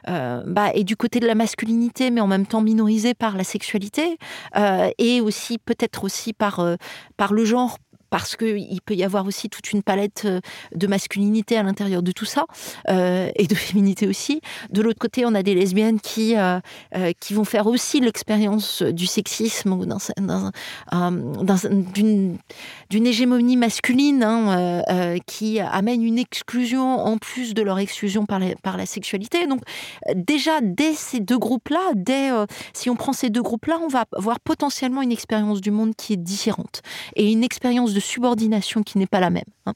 bah, 0.06 0.72
est 0.74 0.84
du 0.84 0.96
côté 0.96 1.20
de 1.20 1.28
la 1.28 1.36
masculinité, 1.36 2.12
mais 2.12 2.22
en 2.22 2.28
même 2.28 2.46
temps 2.46 2.62
minorisée 2.62 3.14
par 3.14 3.38
la 3.38 3.44
sexualité. 3.44 4.18
Euh, 4.56 4.90
et 4.98 5.22
aussi 5.22 5.58
peut-être 5.58 6.04
aussi 6.04 6.34
par, 6.34 6.60
euh, 6.60 6.76
par 7.18 7.34
le 7.34 7.46
genre 7.46 7.78
parce 8.12 8.36
qu'il 8.36 8.82
peut 8.86 8.94
y 8.94 9.04
avoir 9.04 9.26
aussi 9.26 9.50
toute 9.50 9.72
une 9.72 9.82
palette 9.82 10.24
euh, 10.26 10.42
de 10.76 10.86
masculinité 10.86 11.58
à 11.58 11.64
l'intérieur 11.64 12.04
de 12.04 12.12
tout 12.12 12.26
ça, 12.26 12.46
euh, 12.90 13.32
et 13.36 13.48
de 13.48 13.56
féminité 13.72 14.06
aussi. 14.06 14.42
De 14.70 14.82
l'autre 14.82 15.00
côté, 15.00 15.26
on 15.26 15.34
a 15.34 15.42
des 15.42 15.56
lesbiennes 15.56 16.00
qui, 16.00 16.36
euh, 16.36 16.60
qui 17.20 17.34
vont 17.34 17.46
faire 17.46 17.68
aussi 17.68 18.02
l'expérience 18.02 18.84
du 18.84 19.08
sexisme 19.08 19.72
ou 19.72 19.86
d'une 22.00 23.08
hégémonie 23.08 23.58
masculine 23.58 24.24
hein, 24.24 24.82
qui 25.26 25.62
amène 25.62 26.04
une 26.04 26.20
exclusion 26.20 27.00
en 27.00 27.18
plus 27.18 27.54
de 27.54 27.62
leur 27.62 27.80
exclusion 27.80 28.26
par, 28.26 28.42
par 28.62 28.76
la 28.76 28.86
sexualité. 28.86 29.48
Donc 29.48 29.62
déjà, 30.16 30.60
dès 30.62 30.94
ces 30.94 31.22
deux 31.22 31.38
groupes-là, 31.38 31.92
dès, 31.96 32.30
si 32.74 32.90
on 32.90 32.98
prend 32.98 33.14
ces 33.14 33.30
deux 33.30 33.42
groupes-là, 33.42 33.80
on 33.82 33.88
va 33.88 34.04
avoir 34.18 34.42
potentiellement 34.42 35.02
une 35.02 35.14
expérience 35.14 35.62
du 35.62 35.72
monde 35.72 35.96
qui 35.96 36.14
est 36.14 36.18
différente 36.18 36.82
et 37.16 37.32
une 37.32 37.44
expérience 37.44 37.94
de 37.94 38.01
subordination 38.02 38.84
qui 38.84 38.98
n'est 38.98 39.08
pas 39.08 39.20
la 39.20 39.30
même. 39.30 39.44
Hein. 39.66 39.74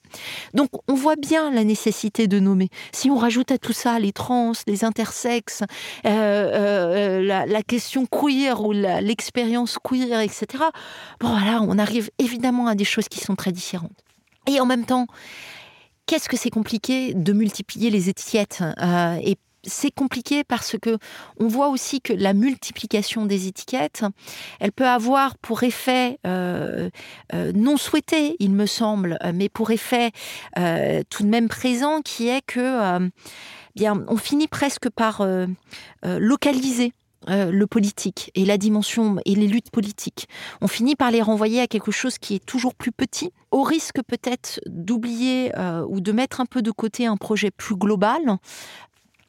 Donc 0.54 0.70
on 0.88 0.94
voit 0.94 1.16
bien 1.16 1.52
la 1.52 1.64
nécessité 1.64 2.28
de 2.28 2.40
nommer. 2.40 2.70
Si 2.92 3.10
on 3.10 3.18
rajoute 3.18 3.52
à 3.52 3.58
tout 3.58 3.74
ça 3.74 4.00
les 4.00 4.12
trans, 4.12 4.52
les 4.68 4.84
intersexes, 4.84 5.64
euh, 6.06 7.22
euh, 7.22 7.22
la, 7.22 7.64
question 7.64 8.06
queer 8.06 8.62
ou 8.62 8.72
l'expérience 8.72 9.78
queer, 9.84 10.20
etc., 10.20 10.64
bon 11.20 11.36
on 11.62 11.80
arrive 11.80 12.10
évidemment 12.20 12.68
à 12.68 12.76
des 12.76 12.84
choses 12.84 13.08
qui 13.08 13.20
sont 13.20 13.36
très 13.36 13.52
différentes. 13.52 14.04
Et 14.48 14.60
en 14.60 14.66
même 14.66 14.86
temps, 14.86 15.08
qu'est-ce 16.06 16.30
que 16.30 16.38
c'est 16.38 16.50
compliqué 16.50 17.14
de 17.14 17.34
multiplier 17.34 17.90
les 17.90 18.10
étiquettes 18.10 18.64
euh, 18.82 19.18
et 19.24 19.38
c'est 19.66 19.92
compliqué 19.92 20.44
parce 20.44 20.78
que 20.80 20.98
on 21.40 21.48
voit 21.48 21.70
aussi 21.70 22.02
que 22.02 22.14
la 22.14 22.34
multiplication 22.34 23.26
des 23.26 23.48
étiquettes, 23.48 24.04
elle 24.60 24.72
peut 24.72 24.88
avoir 24.88 25.38
pour 25.38 25.64
effet 25.64 26.20
euh, 26.26 26.90
euh, 27.34 27.52
non 27.54 27.78
souhaité, 27.78 28.36
il 28.40 28.52
me 28.52 28.66
semble, 28.66 29.18
mais 29.34 29.50
pour 29.50 29.72
effet 29.72 30.12
euh, 30.58 31.02
tout 31.10 31.24
de 31.24 31.30
même 31.30 31.48
présent, 31.48 32.02
qui 32.02 32.28
est 32.28 32.42
que 32.46 33.10
bien, 33.76 34.04
on 34.08 34.18
finit 34.18 34.48
presque 34.48 34.90
par 34.90 35.26
localiser 36.04 36.94
le 37.28 37.66
politique 37.66 38.32
et 38.36 38.46
la 38.46 38.58
dimension 38.58 39.18
et 39.26 39.36
les 39.36 39.48
luttes 39.48 39.72
politiques. 39.72 40.28
On 40.62 40.68
finit 40.68 40.96
par 40.96 41.12
les 41.12 41.22
renvoyer 41.22 41.60
à 41.62 41.68
quelque 41.68 41.92
chose 41.92 42.18
qui 42.18 42.36
est 42.36 42.46
toujours 42.46 42.76
plus 42.76 42.92
petit, 42.92 43.32
au 43.52 43.64
risque 43.64 44.02
peut-être 44.08 44.62
d'oublier 44.68 45.52
ou 45.90 46.00
de 46.02 46.12
mettre 46.12 46.40
un 46.40 46.46
peu 46.46 46.62
de 46.62 46.72
côté 46.72 47.06
un 47.06 47.18
projet 47.18 47.52
plus 47.52 47.76
global, 47.76 48.38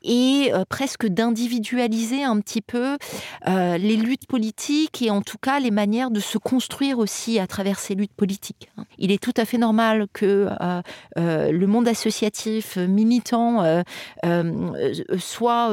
et 0.07 0.51
euh, 0.55 0.65
presque 0.69 1.07
d'individualiser 1.07 2.23
un 2.25 2.41
petit 2.41 2.63
peu 2.63 2.97
euh, 3.49 3.77
les 3.77 3.97
luttes 3.97 4.27
politiques 4.27 5.03
et 5.03 5.11
en 5.11 5.21
tout 5.21 5.37
cas 5.37 5.59
les 5.61 5.71
manières 5.71 6.11
de 6.11 6.21
se 6.21 6.39
construire 6.39 6.99
aussi 6.99 7.39
à 7.39 7.47
travers 7.47 7.79
ces 7.79 7.95
luttes 7.95 8.15
politiques. 8.15 8.71
Hein. 8.79 8.85
Il 8.99 9.11
est 9.11 9.23
tout 9.23 9.35
à 9.37 9.45
fait 9.45 9.59
normal 9.59 10.07
que 10.13 10.49
euh, 10.61 11.51
le 11.51 11.67
monde 11.67 11.89
associatif 11.89 12.77
militant 12.77 13.65
soit 15.19 15.71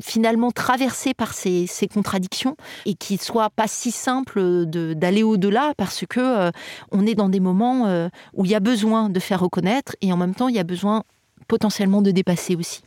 finalement 0.00 0.50
traversé 0.50 1.14
par 1.14 1.32
ces, 1.32 1.68
contradictions 1.92 2.56
et 2.84 2.94
qu'il 2.94 3.20
soit 3.20 3.50
pas 3.50 3.68
si 3.68 3.90
simple 3.90 4.66
d'aller 4.66 5.22
au-delà 5.22 5.72
parce 5.76 6.04
que 6.08 6.50
on 6.90 7.06
est 7.06 7.14
dans 7.14 7.28
des 7.28 7.40
moments 7.40 8.08
où 8.34 8.44
il 8.44 8.50
y 8.50 8.54
a 8.54 8.60
besoin 8.60 9.08
de 9.08 9.20
faire 9.20 9.40
reconnaître 9.40 9.94
et 10.02 10.12
en 10.12 10.16
même 10.16 10.34
temps 10.34 10.48
il 10.48 10.56
y 10.56 10.58
a 10.58 10.64
besoin 10.64 11.04
potentiellement 11.46 12.02
de 12.02 12.10
dépasser 12.10 12.56
aussi. 12.56 12.82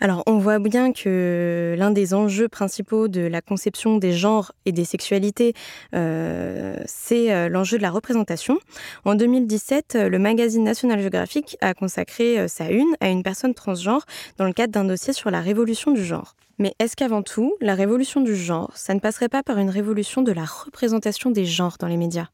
Alors, 0.00 0.22
on 0.26 0.38
voit 0.38 0.58
bien 0.58 0.92
que 0.92 1.74
l'un 1.78 1.90
des 1.90 2.12
enjeux 2.12 2.48
principaux 2.48 3.08
de 3.08 3.22
la 3.22 3.40
conception 3.40 3.96
des 3.96 4.12
genres 4.12 4.52
et 4.66 4.72
des 4.72 4.84
sexualités, 4.84 5.54
euh, 5.94 6.76
c'est 6.84 7.32
euh, 7.32 7.48
l'enjeu 7.48 7.78
de 7.78 7.82
la 7.82 7.90
représentation. 7.90 8.58
En 9.04 9.14
2017, 9.14 9.96
le 10.10 10.18
magazine 10.18 10.64
National 10.64 11.00
Geographic 11.00 11.56
a 11.60 11.72
consacré 11.72 12.38
euh, 12.38 12.48
sa 12.48 12.70
une 12.70 12.94
à 13.00 13.08
une 13.08 13.22
personne 13.22 13.54
transgenre 13.54 14.04
dans 14.36 14.44
le 14.44 14.52
cadre 14.52 14.72
d'un 14.72 14.84
dossier 14.84 15.12
sur 15.12 15.30
la 15.30 15.40
révolution 15.40 15.92
du 15.92 16.04
genre. 16.04 16.34
Mais 16.58 16.74
est-ce 16.78 16.96
qu'avant 16.96 17.22
tout, 17.22 17.54
la 17.60 17.74
révolution 17.74 18.20
du 18.20 18.34
genre, 18.34 18.70
ça 18.74 18.94
ne 18.94 19.00
passerait 19.00 19.28
pas 19.28 19.42
par 19.42 19.58
une 19.58 19.70
révolution 19.70 20.22
de 20.22 20.32
la 20.32 20.44
représentation 20.44 21.30
des 21.30 21.46
genres 21.46 21.76
dans 21.78 21.88
les 21.88 21.96
médias? 21.98 22.28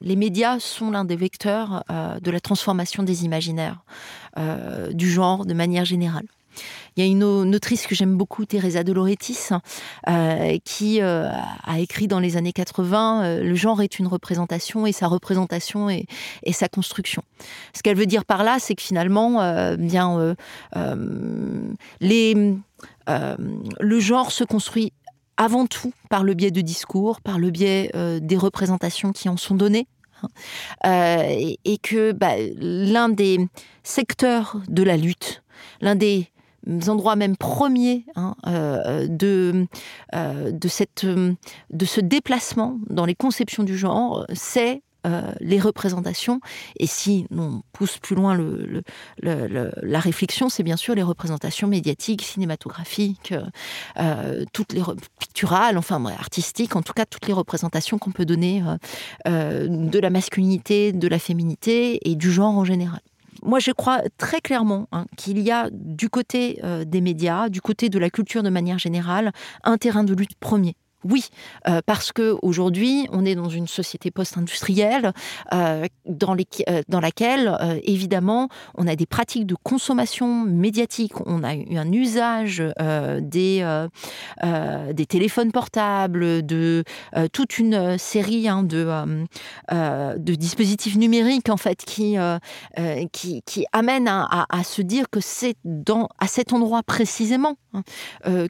Les 0.00 0.16
médias 0.16 0.58
sont 0.58 0.90
l'un 0.90 1.04
des 1.04 1.16
vecteurs 1.16 1.82
de 1.88 2.30
la 2.30 2.40
transformation 2.40 3.02
des 3.02 3.24
imaginaires 3.24 3.84
du 4.90 5.10
genre 5.10 5.46
de 5.46 5.54
manière 5.54 5.84
générale. 5.84 6.26
Il 6.96 7.04
y 7.04 7.06
a 7.06 7.10
une, 7.10 7.24
autrice 7.24 7.86
que 7.86 7.94
j'aime 7.94 8.16
beaucoup, 8.16 8.44
Teresa 8.44 8.84
de 8.84 8.92
Lauretis, 8.92 9.48
euh, 10.08 10.58
qui 10.64 11.00
euh, 11.00 11.28
a 11.64 11.80
écrit 11.80 12.06
dans 12.06 12.20
les 12.20 12.36
années 12.36 12.52
80 12.52 13.24
euh, 13.24 13.42
Le 13.42 13.54
genre 13.54 13.82
est 13.82 13.98
une 13.98 14.06
représentation 14.06 14.86
et 14.86 14.92
sa 14.92 15.08
représentation 15.08 15.90
est, 15.90 16.06
sa 16.52 16.68
construction. 16.68 17.22
Ce 17.74 17.82
qu'elle 17.82 17.96
veut 17.96 18.06
dire 18.06 18.24
par 18.24 18.44
là, 18.44 18.58
c'est 18.60 18.76
que 18.76 18.82
finalement, 18.82 19.76
bien, 19.76 20.36
les, 22.00 22.54
le 23.08 24.00
genre 24.00 24.30
se 24.30 24.44
construit 24.44 24.92
avant 25.36 25.66
tout 25.66 25.92
par 26.10 26.22
le 26.22 26.34
biais 26.34 26.52
de 26.52 26.60
discours, 26.60 27.20
par 27.20 27.38
le 27.38 27.50
biais 27.50 27.90
des 28.20 28.36
représentations 28.36 29.12
qui 29.12 29.28
en 29.28 29.36
sont 29.36 29.56
données. 29.56 29.88
Hein, 30.84 31.26
et, 31.64 31.78
que 31.78 32.12
bah, 32.12 32.34
l'un 32.56 33.08
des 33.08 33.48
secteurs 33.82 34.58
de 34.68 34.82
la 34.82 34.96
lutte, 34.96 35.42
l'un 35.80 35.96
des 35.96 36.28
endroits 36.88 37.16
même 37.16 37.36
premiers 37.36 38.04
hein, 38.16 38.34
euh, 38.46 39.06
de, 39.08 39.66
euh, 40.14 40.50
de, 40.50 40.68
cette, 40.68 41.06
de 41.06 41.84
ce 41.84 42.00
déplacement 42.00 42.78
dans 42.88 43.04
les 43.04 43.14
conceptions 43.14 43.62
du 43.62 43.76
genre, 43.76 44.26
c'est 44.32 44.82
euh, 45.06 45.32
les 45.40 45.60
représentations. 45.60 46.40
Et 46.78 46.86
si 46.86 47.26
on 47.30 47.60
pousse 47.72 47.98
plus 47.98 48.16
loin 48.16 48.34
le, 48.34 48.82
la 49.20 50.00
réflexion, 50.00 50.48
c'est 50.48 50.62
bien 50.62 50.76
sûr 50.76 50.94
les 50.94 51.02
représentations 51.02 51.68
médiatiques, 51.68 52.22
cinématographiques, 52.22 53.34
toutes 54.52 54.72
les 54.72 54.82
picturales, 55.20 55.76
enfin 55.76 56.02
artistiques, 56.06 56.74
en 56.76 56.82
tout 56.82 56.94
cas 56.94 57.04
toutes 57.04 57.26
les 57.26 57.34
représentations 57.34 57.98
qu'on 57.98 58.12
peut 58.12 58.24
donner 58.24 58.62
de 59.26 59.98
la 59.98 60.10
masculinité, 60.10 60.92
de 60.92 61.08
la 61.08 61.18
féminité 61.18 62.08
et 62.08 62.14
du 62.14 62.32
genre 62.32 62.56
en 62.56 62.64
général 62.64 63.00
moi, 63.44 63.58
je 63.58 63.70
crois 63.70 64.02
très 64.18 64.40
clairement 64.40 64.88
hein, 64.90 65.06
qu'il 65.16 65.38
y 65.38 65.50
a 65.50 65.68
du 65.70 66.08
côté 66.08 66.60
euh, 66.64 66.84
des 66.84 67.00
médias, 67.00 67.48
du 67.48 67.60
côté 67.60 67.88
de 67.88 67.98
la 67.98 68.10
culture 68.10 68.42
de 68.42 68.50
manière 68.50 68.78
générale, 68.78 69.32
un 69.62 69.76
terrain 69.76 70.02
de 70.02 70.14
lutte 70.14 70.34
premier. 70.40 70.76
Oui, 71.04 71.28
euh, 71.68 71.80
parce 71.84 72.12
que 72.12 72.34
aujourd'hui, 72.40 73.06
on 73.12 73.26
est 73.26 73.34
dans 73.34 73.50
une 73.50 73.66
société 73.66 74.10
post-industrielle 74.10 75.12
euh, 75.52 75.86
dans, 76.06 76.34
euh, 76.34 76.82
dans, 76.88 77.00
laquelle, 77.00 77.56
évidemment, 77.82 78.48
on 78.74 78.86
a 78.86 78.96
des 78.96 79.04
pratiques 79.04 79.46
de 79.46 79.54
consommation 79.54 80.44
médiatique. 80.44 81.12
On 81.26 81.44
a 81.44 81.54
eu 81.54 81.76
un 81.76 81.92
usage 81.92 82.62
des, 83.20 83.64
téléphones 85.08 85.52
portables, 85.52 86.44
de 86.44 86.84
toute 87.32 87.58
une 87.58 87.98
série 87.98 88.48
hein, 88.48 88.62
de, 88.62 90.34
dispositifs 90.34 90.96
numériques 90.96 91.50
en 91.50 91.56
fait 91.56 91.84
qui, 91.84 92.16
amènent 93.72 94.08
à, 94.08 94.46
à, 94.48 94.64
se 94.64 94.80
dire 94.80 95.10
que 95.10 95.20
c'est 95.20 95.56
à 96.18 96.26
cet 96.26 96.52
endroit 96.52 96.82
précisément 96.82 97.56
hein, 97.74 97.82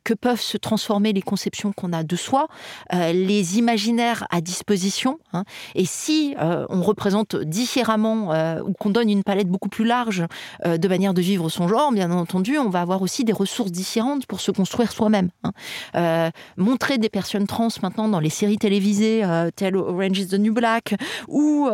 que 0.05 0.15
peuvent 0.15 0.41
se 0.41 0.57
transformer 0.57 1.13
les 1.13 1.23
conceptions 1.23 1.73
qu'on 1.73 1.93
a 1.93 2.05
de 2.05 2.17
soi 2.17 2.44
euh, 2.93 3.13
les 3.13 3.59
imaginaires 3.59 4.27
à 4.31 4.41
disposition. 4.41 5.19
Hein. 5.33 5.45
et 5.75 5.85
si 5.85 6.35
euh, 6.41 6.67
on 6.69 6.83
représente 6.83 7.37
différemment 7.37 8.33
euh, 8.33 8.61
ou 8.61 8.73
qu'on 8.73 8.91
donne 8.91 9.11
une 9.11 9.23
palette 9.23 9.49
beaucoup 9.49 9.69
plus 9.69 9.85
large 9.85 10.25
de 10.65 10.89
manière 10.89 11.15
de 11.15 11.21
vivre 11.21 11.49
son 11.49 11.69
genre, 11.69 11.93
bien 11.93 12.11
entendu, 12.11 12.59
on 12.59 12.69
va 12.69 12.81
avoir 12.81 13.03
aussi 13.03 13.25
des 13.25 13.33
ressources 13.33 13.71
différentes 13.71 14.27
pour 14.27 14.41
se 14.41 14.51
construire 14.51 14.93
soi-même. 14.93 15.31
Hein. 15.43 16.31
montrer 16.57 16.99
des 16.99 17.09
personnes 17.09 17.47
trans 17.47 17.69
maintenant 17.83 18.09
dans 18.09 18.21
les 18.21 18.31
séries 18.31 18.59
télévisées 18.59 19.23
telles 19.57 19.77
Orange 19.77 20.19
is 20.19 20.29
the 20.29 20.35
New 20.35 20.53
Black 20.53 20.95
ou 21.29 21.69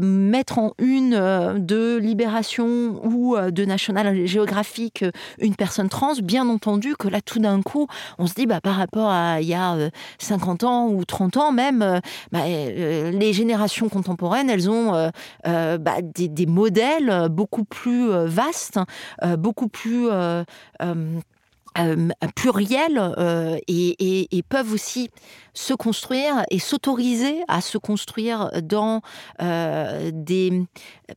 mettre 0.00 0.58
en 0.58 0.72
une 0.78 1.10
de 1.58 1.96
Libération 1.96 3.00
ou 3.04 3.36
de 3.36 3.64
National 3.64 4.26
Geographic 4.26 5.04
une 5.38 5.54
personne 5.54 5.88
trans, 5.88 6.14
bien 6.22 6.48
entendu 6.48 6.94
que 6.96 7.08
là 7.08 7.20
tout 7.20 7.38
d'un 7.38 7.62
coup 7.62 7.86
on 8.18 8.26
se 8.26 8.34
dit 8.34 8.46
bah, 8.46 8.60
par 8.60 8.76
rapport 8.76 9.10
à 9.10 9.40
il 9.40 9.48
y 9.48 9.54
a 9.54 9.81
50 10.18 10.64
ans 10.64 10.88
ou 10.88 11.04
30 11.04 11.36
ans 11.36 11.52
même, 11.52 12.00
bah, 12.30 12.46
les 12.46 13.32
générations 13.32 13.88
contemporaines, 13.88 14.50
elles 14.50 14.70
ont 14.70 15.10
bah, 15.44 15.96
des, 16.02 16.46
modèles 16.46 17.28
beaucoup 17.30 17.64
plus 17.64 18.08
vastes, 18.26 18.78
beaucoup 19.38 19.68
plus 19.68 20.08
euh, 21.78 22.08
pluriels 22.36 22.98
euh, 22.98 23.58
et, 23.66 24.42
peuvent 24.48 24.72
aussi 24.72 25.08
se 25.54 25.72
construire 25.72 26.44
et 26.50 26.58
s'autoriser 26.58 27.42
à 27.48 27.62
se 27.62 27.78
construire 27.78 28.50
dans 28.62 29.00
euh, 29.40 30.10
des 30.12 30.66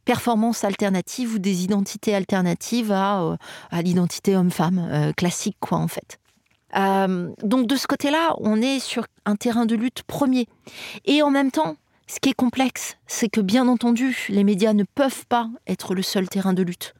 performances 0.05 0.63
alternatives 0.63 1.33
ou 1.33 1.39
des 1.39 1.65
identités 1.65 2.15
alternatives 2.15 2.91
à, 2.93 3.37
à 3.69 3.81
l'identité 3.81 4.37
homme-femme 4.37 5.13
classique, 5.17 5.57
quoi, 5.59 5.79
en 5.79 5.89
fait. 5.89 6.19
Donc 6.73 7.67
de 7.67 7.75
ce 7.75 7.87
côté-là, 7.87 8.35
on 8.39 8.61
est 8.61 8.79
sur 8.79 9.05
un 9.25 9.35
terrain 9.35 9.65
de 9.65 9.75
lutte 9.75 10.03
premier. 10.03 10.47
Et 11.05 11.21
en 11.21 11.31
même 11.31 11.51
temps, 11.51 11.77
ce 12.07 12.19
qui 12.19 12.29
est 12.29 12.33
complexe, 12.33 12.97
c'est 13.07 13.29
que 13.29 13.41
bien 13.41 13.67
entendu, 13.67 14.25
les 14.29 14.43
médias 14.43 14.73
ne 14.73 14.83
peuvent 14.83 15.25
pas 15.27 15.49
être 15.67 15.95
le 15.95 16.01
seul 16.01 16.27
terrain 16.29 16.53
de 16.53 16.63
lutte. 16.63 16.93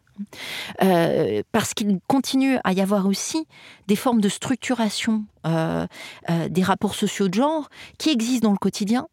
Euh, 0.82 1.41
parce 1.51 1.73
qu'il 1.73 1.99
continue 2.08 2.58
à 2.63 2.73
y 2.73 2.82
avoir 2.82 3.08
aussi 3.08 3.47
des 3.88 3.95
formes 3.95 4.21
de 4.21 4.30
structuration 4.30 5.25
euh, 5.45 5.86
euh, 6.30 6.49
des 6.49 6.63
rapports 6.63 6.95
sociaux 6.95 7.28
de 7.28 7.34
genre 7.36 7.69
qui 7.97 8.10
existent 8.10 8.47
dans 8.47 8.54
le 8.54 8.58
quotidien, 8.58 9.08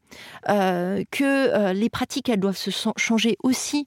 que 0.47 1.73
les 1.73 1.89
pratiques 1.89 2.31
doivent 2.39 2.57
se 2.57 2.71
changer 2.97 3.37
aussi 3.43 3.87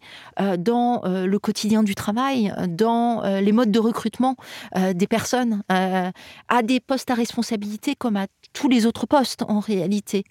dans 0.58 1.01
le 1.06 1.38
quotidien 1.38 1.84
du 1.84 1.95
travail, 1.95 2.54
dans 2.67 3.21
les 3.23 3.51
modes 3.51 3.71
de 3.71 3.80
recrutement 3.80 4.36
des 4.75 5.08
personnes 5.08 5.62
à 5.69 6.63
des 6.63 6.80
postes 6.80 7.12
à 7.12 7.13
responsabilité 7.13 7.95
comme 7.95 8.17
à 8.17 8.28
tous 8.54 8.69
les 8.69 8.86
autres 8.86 9.06
postes 9.06 9.43
en 9.47 9.60
réalité. 9.60 10.23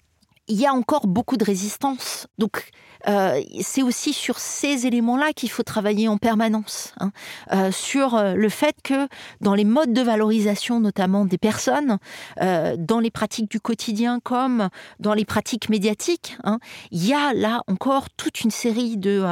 Il 0.47 0.59
y 0.59 0.65
a 0.65 0.73
encore 0.73 1.07
beaucoup 1.07 1.37
de 1.37 1.43
résistance. 1.43 2.27
Donc, 2.37 2.71
euh, 3.07 3.41
c'est 3.61 3.83
aussi 3.83 4.13
sur 4.13 4.39
ces 4.39 4.87
éléments-là 4.87 5.33
qu'il 5.33 5.49
faut 5.49 5.63
travailler 5.63 6.07
en 6.07 6.17
permanence, 6.17 6.93
hein. 6.99 7.11
euh, 7.53 7.71
sur 7.71 8.15
euh, 8.15 8.33
le 8.33 8.49
fait 8.49 8.75
que 8.83 9.07
dans 9.41 9.53
les 9.53 9.65
modes 9.65 9.93
de 9.93 10.01
valorisation, 10.01 10.79
notamment 10.79 11.25
des 11.25 11.37
personnes, 11.37 11.97
dans 12.37 12.99
les 12.99 13.11
pratiques 13.11 13.49
du 13.49 13.59
quotidien 13.59 14.19
comme 14.21 14.69
dans 14.99 15.13
les 15.13 15.25
pratiques 15.25 15.69
médiatiques, 15.69 16.37
hein, 16.43 16.59
il 16.91 17.05
y 17.05 17.13
a 17.13 17.33
là 17.33 17.61
encore 17.67 18.09
toute 18.09 18.41
une 18.41 18.51
série 18.51 18.97
de, 18.97 19.23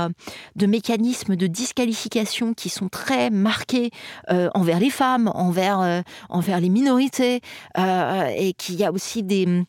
de 0.55 0.65
mécanismes 0.65 1.35
de 1.35 1.47
disqualification 1.47 2.53
qui 2.53 2.69
sont 2.69 2.89
très 2.89 3.29
marqués 3.29 3.91
envers 4.29 4.79
les 4.79 4.89
femmes, 4.89 5.31
envers, 5.33 6.03
envers 6.29 6.59
les 6.59 6.69
minorités, 6.69 7.41
et 7.77 8.53
qu'il 8.57 8.75
y 8.75 8.83
a 8.83 8.91
aussi 8.91 9.23
des, 9.23 9.65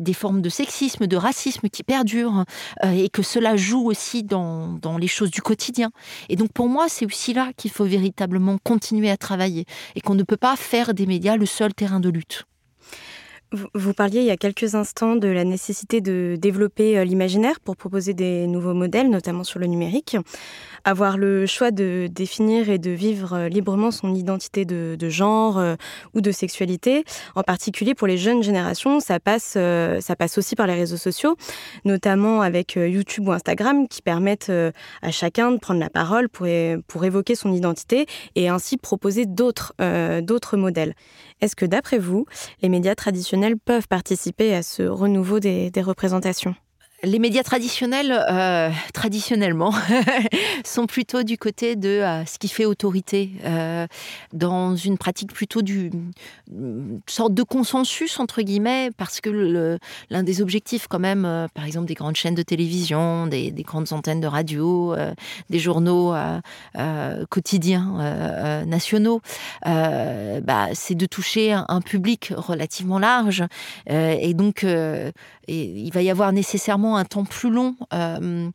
des 0.00 0.14
formes 0.14 0.42
de 0.42 0.48
sexisme, 0.48 0.87
de 0.96 1.16
racisme 1.16 1.68
qui 1.68 1.82
perdurent, 1.82 2.44
et 2.84 3.08
que 3.08 3.22
cela 3.22 3.56
joue 3.56 3.86
aussi 3.86 4.22
dans, 4.22 4.78
les 4.98 5.06
choses 5.06 5.30
du 5.30 5.42
quotidien. 5.42 5.90
Et 6.28 6.36
donc 6.36 6.52
pour 6.52 6.68
moi, 6.68 6.86
c'est 6.88 7.06
aussi 7.06 7.34
là 7.34 7.50
qu'il 7.56 7.70
faut 7.70 7.84
véritablement 7.84 8.58
continuer 8.62 9.10
à 9.10 9.16
travailler 9.16 9.64
et 9.94 10.00
qu'on 10.00 10.14
ne 10.14 10.22
peut 10.22 10.36
pas 10.36 10.56
faire 10.56 10.94
des 10.94 11.06
médias 11.06 11.36
le 11.36 11.46
seul 11.46 11.74
terrain 11.74 12.00
de 12.00 12.08
lutte. 12.08 12.44
Vous 13.74 13.94
parliez 13.94 14.20
il 14.20 14.26
y 14.26 14.30
a 14.30 14.36
quelques 14.36 14.74
instants 14.74 15.16
de 15.16 15.26
la 15.26 15.42
nécessité 15.42 16.02
de 16.02 16.36
développer 16.38 16.98
euh, 16.98 17.04
l'imaginaire 17.04 17.60
pour 17.60 17.76
proposer 17.76 18.12
des 18.12 18.46
nouveaux 18.46 18.74
modèles, 18.74 19.08
notamment 19.08 19.42
sur 19.42 19.58
le 19.58 19.66
numérique. 19.66 20.18
Avoir 20.84 21.18
le 21.18 21.46
choix 21.46 21.70
de 21.70 22.08
définir 22.10 22.70
et 22.70 22.78
de 22.78 22.90
vivre 22.90 23.34
euh, 23.34 23.48
librement 23.48 23.90
son 23.90 24.14
identité 24.14 24.64
de, 24.64 24.96
genre 25.08 25.58
euh, 25.58 25.74
ou 26.14 26.20
de 26.20 26.30
sexualité, 26.30 27.04
en 27.34 27.42
particulier 27.42 27.94
pour 27.94 28.06
les 28.06 28.18
jeunes 28.18 28.42
générations, 28.42 29.00
ça 29.00 29.20
passe, 29.20 29.56
passe 30.18 30.38
aussi 30.38 30.56
par 30.56 30.66
les 30.66 30.74
réseaux 30.74 30.96
sociaux, 30.96 31.36
notamment 31.84 32.42
avec 32.42 32.76
YouTube 32.76 33.28
ou 33.28 33.32
Instagram, 33.32 33.88
qui 33.88 34.02
permettent 34.02 34.52
à 35.02 35.10
chacun 35.10 35.52
de 35.52 35.58
prendre 35.58 35.80
la 35.80 35.90
parole 35.90 36.28
pour, 36.28 36.46
évoquer 37.04 37.34
son 37.34 37.52
identité 37.52 38.06
et 38.34 38.48
ainsi 38.48 38.76
proposer 38.76 39.24
d'autres 39.26 39.74
modèles. 40.56 40.94
Est-ce 41.40 41.56
que 41.56 41.66
d'après 41.66 41.98
vous, 41.98 42.26
les 42.62 42.68
médias 42.68 42.94
traditionnels 42.94 43.56
peuvent 43.56 43.88
participer 43.88 44.54
à 44.54 44.62
ce 44.62 44.82
renouveau 44.82 45.40
des, 45.40 45.70
représentations? 45.76 46.54
Les 47.04 47.18
médias 47.20 47.44
traditionnels, 47.44 48.12
euh, 48.28 48.70
traditionnellement, 48.92 49.72
sont 50.64 50.86
plutôt 50.86 51.22
du 51.22 51.38
côté 51.38 51.76
de 51.76 51.88
euh, 51.88 52.24
ce 52.24 52.38
qui 52.38 52.48
fait 52.48 52.64
autorité, 52.64 53.30
euh, 53.44 53.86
dans 54.32 54.74
une 54.74 54.98
pratique 54.98 55.32
plutôt 55.32 55.62
du 55.62 55.90
sorte 57.06 57.34
de 57.34 57.42
consensus 57.42 58.18
entre 58.18 58.42
guillemets, 58.42 58.90
parce 58.96 59.20
que 59.20 59.78
l'un 60.10 60.22
des 60.22 60.42
objectifs, 60.42 60.88
quand 60.88 60.98
même, 60.98 61.46
par 61.54 61.64
exemple, 61.64 61.86
des 61.86 61.94
grandes 61.94 62.16
chaînes 62.16 62.34
de 62.34 62.42
télévision, 62.42 63.26
des, 63.26 63.52
grandes 63.52 63.92
antennes 63.92 64.20
de 64.20 64.26
radio, 64.26 64.94
des 65.50 65.58
journaux 65.58 66.14
quotidiens 67.30 68.64
nationaux, 68.66 69.20
bah, 69.64 70.68
c'est 70.72 70.94
de 70.94 71.06
toucher 71.06 71.52
un, 71.52 71.80
public 71.80 72.32
relativement 72.36 72.98
large, 72.98 73.44
et 73.88 74.34
donc 74.34 74.64
il 75.48 75.90
va 75.92 76.02
y 76.02 76.10
avoir 76.10 76.32
nécessairement 76.32 76.96
un 76.96 77.04
temps 77.04 77.24
plus 77.24 77.50
long 77.50 77.76
euh, 77.92 78.50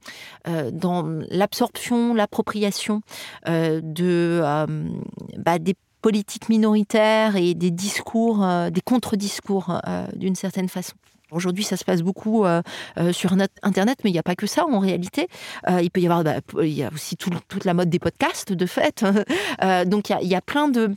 euh, 0.47 0.71
dans 0.71 1.03
l'absorption, 1.29 2.13
l'appropriation 2.13 3.01
euh, 3.47 3.82
de 3.84 4.41
bah, 5.38 5.60
des 5.60 5.75
politiques 6.01 6.49
minoritaires 6.49 7.36
et 7.36 7.53
des 7.53 7.71
discours, 7.71 8.45
des 8.71 8.82
contre-discours 8.82 9.79
d'une 10.15 10.36
certaine 10.36 10.67
façon. 10.67 10.95
Aujourd'hui, 11.32 11.63
ça 11.63 11.77
se 11.77 11.86
passe 11.86 12.01
beaucoup 12.01 12.45
sur 13.13 13.34
Internet, 13.63 13.99
mais 14.03 14.10
il 14.10 14.13
n'y 14.13 14.19
a 14.19 14.23
pas 14.23 14.36
que 14.36 14.45
ça 14.45 14.65
en 14.65 14.79
réalité. 14.79 15.27
il 15.82 15.89
peut 15.89 16.01
y 16.01 16.06
avoir, 16.06 16.23
bah, 16.23 16.36
a 16.36 16.93
aussi 16.93 17.15
toute 17.15 17.63
la 17.63 17.73
mode 17.73 17.89
des 17.89 17.99
podcasts 17.99 18.51
de 18.51 18.65
fait. 18.65 19.06
donc 19.86 20.10
il 20.10 20.27
y, 20.27 20.36
a, 20.36 20.41
plein 20.41 20.67
de 20.67 20.93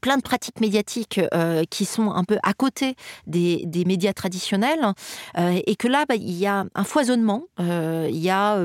plein 0.00 0.16
de 0.16 0.22
pratiques 0.22 0.60
médiatiques 0.60 1.20
euh, 1.34 1.64
qui 1.70 1.84
sont 1.84 2.10
un 2.10 2.24
peu 2.24 2.38
à 2.42 2.52
côté 2.52 2.96
des, 3.26 3.64
des 3.66 3.84
médias 3.84 4.12
traditionnels 4.12 4.92
euh, 5.38 5.60
et 5.66 5.76
que 5.76 5.88
là, 5.88 6.04
bah, 6.08 6.14
il 6.14 6.32
y 6.32 6.46
a 6.46 6.64
un 6.74 6.84
foisonnement, 6.84 7.44
euh, 7.60 8.08
il, 8.10 8.18
y 8.18 8.30
a, 8.30 8.58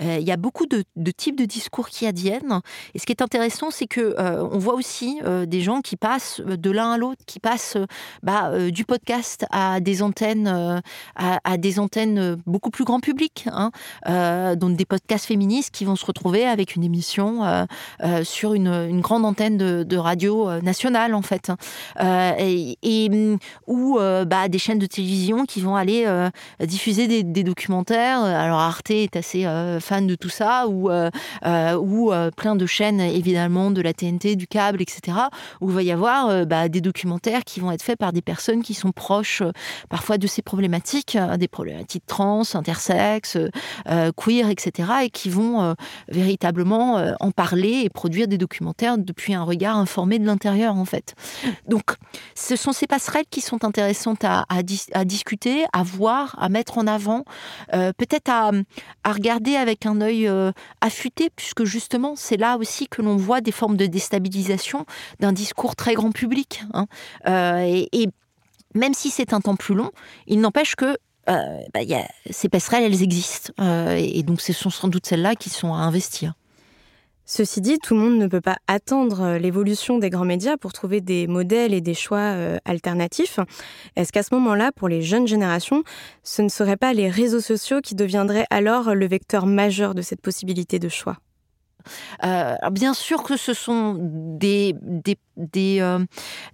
il 0.00 0.22
y 0.22 0.32
a 0.32 0.36
beaucoup 0.36 0.66
de, 0.66 0.84
types 1.16 1.38
de 1.38 1.44
discours 1.44 1.88
qui 1.88 2.06
adviennent. 2.06 2.60
Et 2.94 2.98
ce 2.98 3.06
qui 3.06 3.12
est 3.12 3.22
intéressant, 3.22 3.70
c'est 3.70 3.86
que 3.86 4.14
on 4.18 4.58
voit 4.58 4.74
aussi 4.74 5.20
des 5.46 5.60
gens 5.60 5.80
qui 5.80 5.96
passent 5.96 6.40
de 6.40 6.70
l'un 6.70 6.92
à 6.92 6.98
l'autre, 6.98 7.22
qui 7.26 7.40
passent 7.40 7.76
bah, 8.22 8.70
du 8.70 8.84
podcast 8.84 9.46
à 9.50 9.80
des 9.80 10.02
antennes, 10.02 10.82
à, 11.16 11.56
des 11.56 11.78
antennes 11.78 12.36
beaucoup 12.46 12.70
plus 12.70 12.84
grand 12.84 13.00
public, 13.00 13.46
hein, 13.50 13.70
donc 14.56 14.76
des 14.76 14.84
podcasts 14.84 15.26
féministes 15.26 15.70
qui 15.70 15.84
vont 15.84 15.96
se 15.96 16.06
retrouver 16.06 16.44
avec 16.44 16.76
une 16.76 16.84
émission 16.84 17.66
sur 18.22 18.54
une, 18.54 19.00
grande 19.00 19.24
antenne 19.24 19.56
de 19.56 19.96
radio 19.96 20.48
nationale 20.64 21.14
en 21.14 21.22
fait, 21.22 21.50
euh, 22.00 22.32
et, 22.38 23.10
ou 23.66 23.98
euh, 23.98 24.24
bah, 24.24 24.48
des 24.48 24.58
chaînes 24.58 24.78
de 24.78 24.86
télévision 24.86 25.44
qui 25.44 25.60
vont 25.60 25.76
aller 25.76 26.04
euh, 26.06 26.30
diffuser 26.60 27.22
des, 27.22 27.44
documentaires. 27.44 28.24
Alors 28.24 28.58
Arte 28.58 28.90
est 28.90 29.16
assez 29.16 29.46
fan 29.80 30.06
de 30.06 30.14
tout 30.14 30.30
ça, 30.30 30.66
ou 30.66 30.90
ou 30.90 32.12
plein 32.36 32.56
de 32.56 32.66
chaînes 32.66 33.00
évidemment 33.00 33.70
de 33.70 33.82
la 33.82 33.92
TNT, 33.92 34.36
du 34.36 34.46
câble, 34.46 34.80
etc. 34.80 35.18
Où 35.60 35.68
il 35.70 35.74
va 35.74 35.82
y 35.82 35.92
avoir 35.92 36.46
bah, 36.46 36.68
des 36.68 36.80
documentaires 36.80 37.44
qui 37.44 37.60
vont 37.60 37.70
être 37.70 37.82
faits 37.82 37.98
par 37.98 38.14
des 38.14 38.22
personnes 38.22 38.62
qui 38.62 38.72
sont 38.72 38.92
proches 38.92 39.42
parfois 39.90 40.16
de 40.16 40.26
ces 40.26 40.40
problématiques, 40.40 41.18
des 41.38 41.48
problématiques 41.48 42.06
trans, 42.06 42.42
intersexes, 42.54 43.36
queer, 44.16 44.48
etc. 44.48 44.88
Et 45.04 45.10
qui 45.10 45.28
vont 45.28 45.74
véritablement 46.08 47.14
en 47.20 47.30
parler 47.30 47.82
et 47.84 47.90
produire 47.90 48.26
des 48.26 48.38
documentaires 48.38 48.96
depuis 48.96 49.34
un 49.34 49.42
regard 49.42 49.76
informé 49.76 50.18
de 50.18 50.24
l'intérieur 50.24 50.53
en 50.62 50.84
fait. 50.84 51.14
Donc, 51.68 51.82
ce 52.34 52.56
sont 52.56 52.72
ces 52.72 52.86
passerelles 52.86 53.26
qui 53.30 53.40
sont 53.40 53.64
intéressantes 53.64 54.24
à, 54.24 54.44
discuter, 55.04 55.64
à 55.72 55.82
voir, 55.82 56.36
à 56.38 56.48
mettre 56.48 56.78
en 56.78 56.86
avant, 56.86 57.24
euh, 57.72 57.92
peut-être 57.96 58.28
à, 58.28 58.50
regarder 59.06 59.56
avec 59.56 59.86
un 59.86 60.00
œil 60.00 60.28
euh, 60.28 60.52
affûté, 60.80 61.30
puisque 61.34 61.64
justement, 61.64 62.14
c'est 62.16 62.36
là 62.36 62.56
aussi 62.56 62.88
que 62.88 63.02
l'on 63.02 63.16
voit 63.16 63.40
des 63.40 63.52
formes 63.52 63.76
de 63.76 63.86
déstabilisation 63.86 64.86
d'un 65.20 65.32
discours 65.32 65.76
très 65.76 65.94
grand 65.94 66.12
public. 66.12 66.62
Hein. 66.72 66.86
Euh, 67.26 67.84
et, 67.92 68.08
même 68.76 68.94
si 68.94 69.10
c'est 69.10 69.32
un 69.32 69.40
temps 69.40 69.54
plus 69.54 69.76
long, 69.76 69.92
il 70.26 70.40
n'empêche 70.40 70.74
que 70.74 70.98
bah, 71.28 71.80
ces 72.28 72.48
passerelles, 72.48 72.82
elles 72.82 73.04
existent. 73.04 73.52
et 73.96 74.24
donc, 74.24 74.40
ce 74.40 74.52
sont 74.52 74.68
sans 74.68 74.88
doute 74.88 75.06
celles-là 75.06 75.36
qui 75.36 75.48
sont 75.48 75.72
à 75.72 75.78
investir. 75.78 76.34
Ceci 77.26 77.62
dit, 77.62 77.78
tout 77.78 77.94
le 77.94 78.00
monde 78.00 78.18
ne 78.18 78.26
peut 78.26 78.42
pas 78.42 78.58
attendre 78.66 79.22
euh, 79.22 79.38
l'évolution 79.38 79.98
des 79.98 80.10
grands 80.10 80.26
médias 80.26 80.58
pour 80.58 80.74
trouver 80.74 81.00
des 81.00 81.26
modèles 81.26 81.72
et 81.72 81.80
des 81.80 81.94
choix 81.94 82.18
euh, 82.18 82.58
alternatifs. 82.66 83.40
Est-ce 83.96 84.12
qu'à 84.12 84.22
ce 84.22 84.34
moment-là, 84.34 84.72
pour 84.72 84.88
les 84.88 85.00
jeunes 85.00 85.26
générations, 85.26 85.84
ce 86.22 86.42
ne 86.42 86.50
seraient 86.50 86.76
pas 86.76 86.92
les 86.92 87.08
réseaux 87.08 87.40
sociaux 87.40 87.80
qui 87.80 87.94
deviendraient 87.94 88.46
alors 88.50 88.94
le 88.94 89.06
vecteur 89.06 89.46
majeur 89.46 89.94
de 89.94 90.02
cette 90.02 90.20
possibilité 90.20 90.78
de 90.78 90.90
choix? 90.90 91.16
Bien 92.70 92.94
sûr 92.94 93.22
que 93.22 93.36
ce 93.36 93.54
sont 93.54 93.96
des, 93.98 94.74
des, 94.80 95.16
des, 95.36 95.98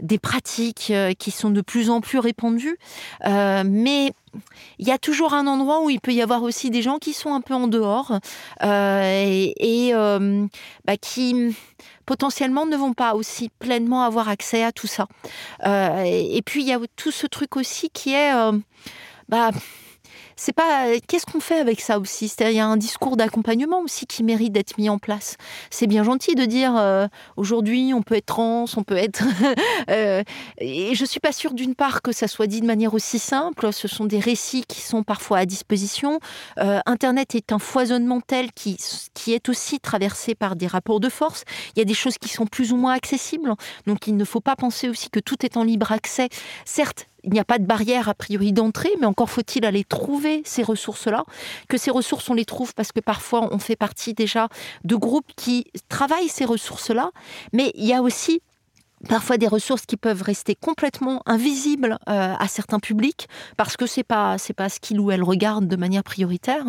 des 0.01 0.19
pratiques 0.19 0.93
qui 1.19 1.31
sont 1.31 1.51
de 1.51 1.61
plus 1.61 1.91
en 1.91 2.01
plus 2.01 2.19
répandues, 2.19 2.79
mais 3.25 4.13
il 4.79 4.87
y 4.87 4.93
a 4.93 4.99
toujours 4.99 5.35
un 5.35 5.47
endroit 5.47 5.83
où 5.83 5.91
il 5.91 6.01
peut 6.01 6.13
y 6.13 6.23
avoir 6.23 6.43
aussi 6.43 6.71
des 6.71 6.83
gens 6.83 6.99
qui 6.99 7.13
sont 7.13 7.35
un 7.35 7.41
peu 7.41 7.55
en 7.55 7.69
dehors 7.69 8.19
et, 8.63 9.93
bah, 10.85 10.97
qui 11.01 11.57
potentiellement 12.07 12.67
ne 12.67 12.77
vont 12.77 12.93
pas 12.93 13.15
aussi 13.15 13.51
pleinement 13.59 14.03
avoir 14.03 14.29
accès 14.29 14.65
à 14.65 14.73
tout 14.73 14.87
ça. 14.87 15.07
et, 15.65 16.43
puis 16.45 16.63
il 16.63 16.69
y 16.69 16.73
a 16.73 16.81
tout 16.97 17.11
ce 17.11 17.27
truc 17.27 17.57
aussi 17.57 17.91
qui 17.91 18.15
est 18.15 18.33
bah, 19.29 19.51
c'est 20.41 20.55
pas 20.55 20.87
qu'est-ce 21.07 21.27
qu'on 21.27 21.39
fait 21.39 21.59
avec 21.59 21.83
ça 21.83 21.99
aussi? 21.99 22.27
C'est-à-dire 22.27 22.53
il 22.53 22.57
y 22.57 22.61
a 22.61 22.67
un 22.67 22.79
discours 22.79 23.19
d'accompagnement 23.19 23.81
aussi 23.81 24.07
qui 24.07 24.25
mérite 24.25 24.55
d'être 24.55 24.79
mis 24.79 24.89
en 24.89 24.99
place. 24.99 25.37
C'est 25.69 25.87
bien 25.87 26.03
gentil 26.03 26.35
de 26.35 26.47
dire 26.47 26.77
euh, 26.79 27.09
aujourd'hui 27.37 27.93
on 27.93 28.01
peut 28.01 28.15
être 28.15 28.27
trans, 28.27 28.65
on 28.75 28.83
peut 28.83 28.97
être 28.97 29.23
euh, 29.91 30.23
et 30.57 30.95
je 30.95 31.05
suis 31.05 31.21
pas 31.21 31.33
sûre 31.33 31.53
d'une 31.53 31.75
part 31.75 32.01
que 32.01 32.11
ça 32.11 32.27
soit 32.27 32.47
dit 32.47 32.63
de 32.63 32.67
manière 32.67 32.95
aussi 32.95 33.19
simple. 33.19 33.71
Ce 33.71 33.87
sont 33.87 34.07
des 34.07 34.19
récits 34.19 34.65
qui 34.67 34.81
sont 34.81 35.03
parfois 35.03 35.39
à 35.39 35.45
disposition. 35.45 36.21
Euh, 36.59 36.81
Internet 36.87 37.35
est 37.35 37.53
un 37.53 37.59
foisonnement 37.59 38.23
tel 38.23 38.51
qui 38.53 38.79
qui 39.13 39.35
est 39.35 39.51
aussi 39.51 39.79
traversé 39.79 40.35
par 40.35 40.57
des 40.57 40.67
rapports 40.67 41.01
de 41.01 41.11
force. 41.11 41.45
Il 41.77 41.81
y 41.81 41.83
a 41.83 41.85
des 41.85 41.93
choses 41.93 42.17
qui 42.17 42.31
sont 42.31 42.47
plus 42.47 42.73
ou 42.73 42.79
moins 42.79 42.95
accessibles, 42.95 43.53
donc 43.87 44.07
il 44.07 44.17
ne 44.17 44.25
faut 44.25 44.41
pas 44.41 44.57
penser 44.57 44.89
aussi 44.89 45.11
que 45.11 45.21
tout 45.21 45.45
est 45.45 45.59
en 45.59 45.65
libre 45.65 45.93
accès. 45.93 46.31
Certes, 46.65 47.10
il 47.25 47.33
n'y 47.33 47.41
a 47.41 47.45
pas 47.45 47.59
de 47.59 47.65
barrière 47.65 48.09
a 48.09 48.15
priori 48.15 48.53
d'entrée, 48.53 48.91
mais 49.01 49.07
encore 49.07 49.31
faut-il 49.31 49.65
aller 49.65 49.85
trouver 49.85 50.43
ces 50.45 50.63
ressources-là. 50.63 51.25
Que 51.69 51.77
ces 51.77 51.91
ressources, 51.91 52.29
on 52.31 52.35
les 52.35 52.45
trouve 52.45 52.75
parce 52.75 52.93
que 52.93 53.01
parfois 53.01 53.49
on 53.53 53.59
fait 53.59 53.77
partie 53.77 54.15
déjà 54.15 54.49
de 54.85 54.97
groupes 54.97 55.33
qui 55.37 55.67
travaillent 55.89 56.29
ces 56.29 56.45
ressources-là, 56.45 57.11
mais 57.53 57.73
il 57.75 57.87
y 57.87 57.95
a 57.95 58.03
aussi 58.03 58.43
parfois 59.09 59.39
des 59.39 59.49
ressources 59.49 59.87
qui 59.87 59.97
peuvent 59.97 60.23
rester 60.23 60.55
complètement 60.55 61.23
invisibles 61.27 61.99
euh, 62.09 62.35
à 62.39 62.49
certains 62.49 62.79
publics 62.79 63.29
parce 63.57 63.77
que 63.77 63.87
c'est 63.87 64.03
pas 64.03 64.37
c'est 64.39 64.53
pas 64.53 64.69
ce 64.69 64.81
qu'il 64.81 65.01
ou 65.01 65.11
elle 65.11 65.23
regarde 65.23 65.67
de 65.67 65.77
manière 65.77 66.03
prioritaire. 66.03 66.65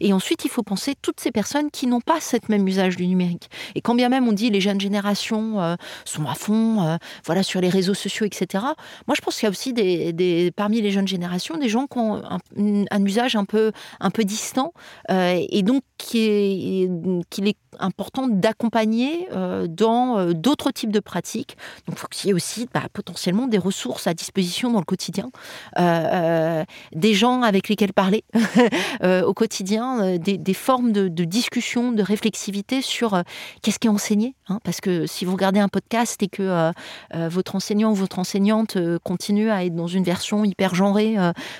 Et 0.00 0.12
ensuite 0.12 0.44
il 0.44 0.50
faut 0.50 0.62
penser 0.62 0.94
toutes 1.00 1.20
ces 1.20 1.30
personnes 1.30 1.70
qui 1.70 1.86
n'ont 1.86 2.00
pas 2.00 2.20
cette 2.20 2.48
même 2.48 2.66
usage 2.66 2.96
du 2.96 3.06
numérique. 3.06 3.50
Et 3.74 3.80
quand 3.80 3.94
bien 3.94 4.08
même 4.08 4.26
on 4.26 4.32
dit 4.32 4.50
les 4.50 4.60
jeunes 4.60 4.80
générations 4.80 5.60
euh, 5.60 5.76
sont 6.04 6.26
à 6.26 6.34
fond 6.34 6.82
euh, 6.82 6.96
voilà 7.24 7.42
sur 7.42 7.60
les 7.60 7.68
réseaux 7.68 7.94
sociaux 7.94 8.26
etc 8.26 8.64
moi 9.06 9.14
je 9.16 9.20
pense 9.20 9.36
qu'il 9.36 9.44
y 9.44 9.48
a 9.48 9.50
aussi 9.50 9.72
des, 9.72 10.52
parmi 10.56 10.80
les 10.80 10.90
jeunes 10.90 11.08
générations 11.08 11.56
des 11.56 11.68
gens 11.68 11.86
qui 11.86 11.98
ont 11.98 12.22
un, 12.24 13.04
usage 13.04 13.36
un 13.36 13.44
peu 13.44 13.72
un 14.00 14.10
peu 14.10 14.24
distant 14.24 14.72
et 15.10 15.62
donc 15.62 15.82
qu'il 15.98 17.48
est 17.48 17.56
important 17.78 18.28
d'accompagner 18.28 19.28
dans 19.68 20.32
d'autres 20.32 20.70
types 20.70 20.92
de 20.92 21.00
pratiques 21.00 21.56
donc, 21.86 21.96
il 21.96 21.98
faut 21.98 22.06
qu'il 22.08 22.28
y 22.28 22.30
ait 22.30 22.34
aussi 22.34 22.68
bah, 22.72 22.82
potentiellement 22.92 23.46
des 23.46 23.58
ressources 23.58 24.06
à 24.06 24.14
disposition 24.14 24.70
dans 24.70 24.78
le 24.78 24.84
quotidien, 24.84 25.30
euh, 25.78 25.82
euh, 25.82 26.64
des 26.92 27.14
gens 27.14 27.42
avec 27.42 27.68
lesquels 27.68 27.92
parler 27.92 28.24
euh, 29.02 29.22
au 29.24 29.34
quotidien, 29.34 30.18
des, 30.18 30.54
formes 30.54 30.92
de, 30.92 31.08
discussion, 31.24 31.92
de 31.92 32.02
réflexivité 32.02 32.82
sur 32.82 33.22
qu'est-ce 33.62 33.78
qui 33.78 33.86
est 33.86 33.90
enseigné. 33.90 34.34
Hein. 34.48 34.60
parce 34.62 34.82
que 34.82 35.06
si 35.06 35.24
vous 35.24 35.32
regardez 35.32 35.58
un 35.58 35.68
podcast 35.68 36.22
et 36.22 36.28
que 36.28 36.70
votre 37.28 37.56
enseignant 37.56 37.92
ou 37.92 37.94
votre 37.94 38.18
enseignante 38.18 38.76
continue 39.02 39.50
à 39.50 39.64
être 39.64 39.74
dans 39.74 39.86
une 39.86 40.04
version 40.04 40.44
hyper 40.44 40.74
genrée 40.74 41.16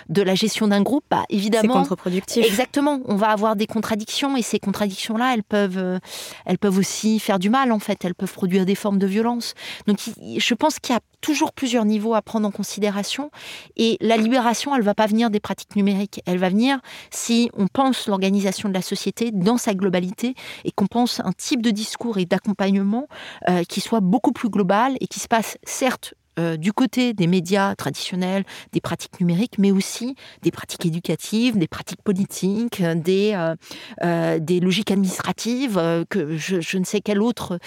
de 0.08 0.22
la 0.22 0.34
gestion 0.34 0.68
d'un 0.68 0.82
groupe, 0.82 1.04
bah, 1.10 1.24
évidemment, 1.30 1.74
c'est 1.74 1.78
contre-productif. 1.80 2.44
Exactement, 2.44 3.00
on 3.06 3.16
va 3.16 3.28
avoir 3.28 3.56
des 3.56 3.66
contradictions 3.66 4.36
et 4.36 4.42
ces 4.42 4.58
contradictions-là, 4.58 5.32
elles 5.34 5.42
peuvent, 5.42 5.98
elles 6.44 6.58
peuvent 6.58 6.78
aussi 6.78 7.18
faire 7.18 7.38
du 7.38 7.50
mal 7.50 7.72
en 7.72 7.78
fait. 7.78 8.04
Elles 8.04 8.14
peuvent 8.14 8.32
produire 8.32 8.66
des 8.66 8.74
formes 8.74 8.98
de 8.98 9.06
violence. 9.06 9.54
Donc 9.86 10.03
je 10.36 10.54
pense 10.54 10.78
qu'il 10.78 10.94
y 10.94 10.96
a 10.96 11.00
toujours 11.20 11.52
plusieurs 11.52 11.84
niveaux 11.84 12.14
à 12.14 12.22
prendre 12.22 12.46
en 12.46 12.50
considération. 12.50 13.30
Et 13.76 13.96
la 14.00 14.16
libération, 14.16 14.74
elle 14.76 14.82
va 14.82 14.94
pas 14.94 15.06
venir 15.06 15.30
des 15.30 15.40
pratiques 15.40 15.74
numériques, 15.76 16.20
elle 16.26 16.38
va 16.38 16.48
venir 16.48 16.80
si 17.10 17.50
on 17.56 17.66
pense 17.66 18.06
l'organisation 18.06 18.68
de 18.68 18.74
la 18.74 18.82
société 18.82 19.30
dans 19.30 19.56
sa 19.56 19.74
globalité 19.74 20.34
et 20.64 20.70
qu'on 20.70 20.86
pense 20.86 21.20
un 21.20 21.32
type 21.32 21.62
de 21.62 21.70
discours 21.70 22.18
et 22.18 22.26
d'accompagnement 22.26 23.08
euh, 23.48 23.64
qui 23.64 23.80
soit 23.80 24.00
beaucoup 24.00 24.32
plus 24.32 24.50
global 24.50 24.96
et 25.00 25.06
qui 25.06 25.20
se 25.20 25.28
passe 25.28 25.56
certes 25.64 26.14
euh, 26.38 26.56
du 26.56 26.72
côté 26.72 27.14
des 27.14 27.26
médias 27.26 27.74
traditionnels, 27.74 28.44
des 28.72 28.80
pratiques 28.80 29.20
numériques, 29.20 29.58
mais 29.58 29.70
aussi 29.70 30.16
des 30.42 30.50
pratiques 30.50 30.86
éducatives, 30.86 31.56
des 31.56 31.68
pratiques 31.68 32.02
politiques, 32.02 32.82
des, 32.82 33.32
euh, 33.34 33.54
euh, 34.02 34.38
des 34.38 34.60
logiques 34.60 34.90
administratives, 34.90 35.80
que 36.08 36.36
je, 36.36 36.78
ne 36.78 36.84
sais 36.84 37.00
quel 37.00 37.22
autre 37.22 37.58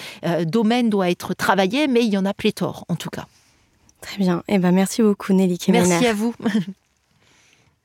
domaine 0.44 0.90
doit 0.90 1.10
être 1.10 1.34
travaillé, 1.34 1.88
mais 1.88 2.04
il 2.04 2.12
y 2.12 2.18
en 2.18 2.24
a 2.24 2.34
pléthore 2.34 2.84
en 2.88 2.96
tout 2.96 3.10
cas. 3.10 3.26
Très 4.00 4.18
bien. 4.18 4.42
Eh 4.48 4.58
ben, 4.58 4.72
merci 4.72 5.02
beaucoup 5.02 5.32
Nelly 5.32 5.58
Kemener. 5.58 5.86
Merci 5.86 6.06
à 6.06 6.12
vous. 6.12 6.34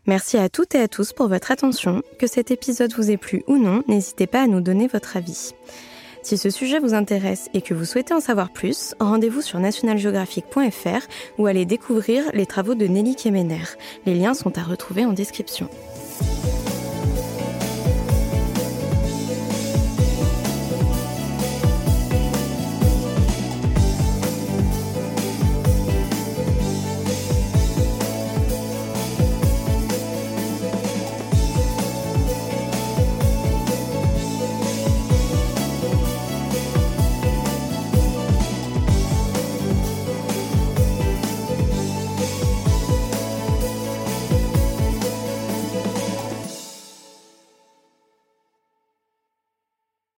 Merci 0.05 0.37
à 0.37 0.49
toutes 0.49 0.75
et 0.75 0.81
à 0.81 0.89
tous 0.89 1.13
pour 1.13 1.29
votre 1.29 1.51
attention. 1.51 2.03
Que 2.19 2.27
cet 2.27 2.51
épisode 2.51 2.93
vous 2.93 3.09
ait 3.09 3.17
plu 3.17 3.43
ou 3.47 3.57
non, 3.57 3.83
n'hésitez 3.87 4.27
pas 4.27 4.43
à 4.43 4.47
nous 4.47 4.59
donner 4.59 4.87
votre 4.87 5.15
avis. 5.15 5.53
Si 6.23 6.37
ce 6.37 6.49
sujet 6.49 6.79
vous 6.79 6.93
intéresse 6.93 7.49
et 7.53 7.61
que 7.61 7.73
vous 7.73 7.83
souhaitez 7.83 8.13
en 8.13 8.21
savoir 8.21 8.49
plus, 8.49 8.95
rendez-vous 9.01 9.41
sur 9.41 9.59
nationalgeographic.fr 9.59 11.07
ou 11.37 11.47
allez 11.47 11.65
découvrir 11.65 12.23
les 12.33 12.45
travaux 12.45 12.75
de 12.75 12.87
Nelly 12.87 13.17
Kemener. 13.17 13.65
Les 14.05 14.15
liens 14.15 14.33
sont 14.33 14.57
à 14.57 14.63
retrouver 14.63 15.03
en 15.03 15.11
description. 15.11 15.67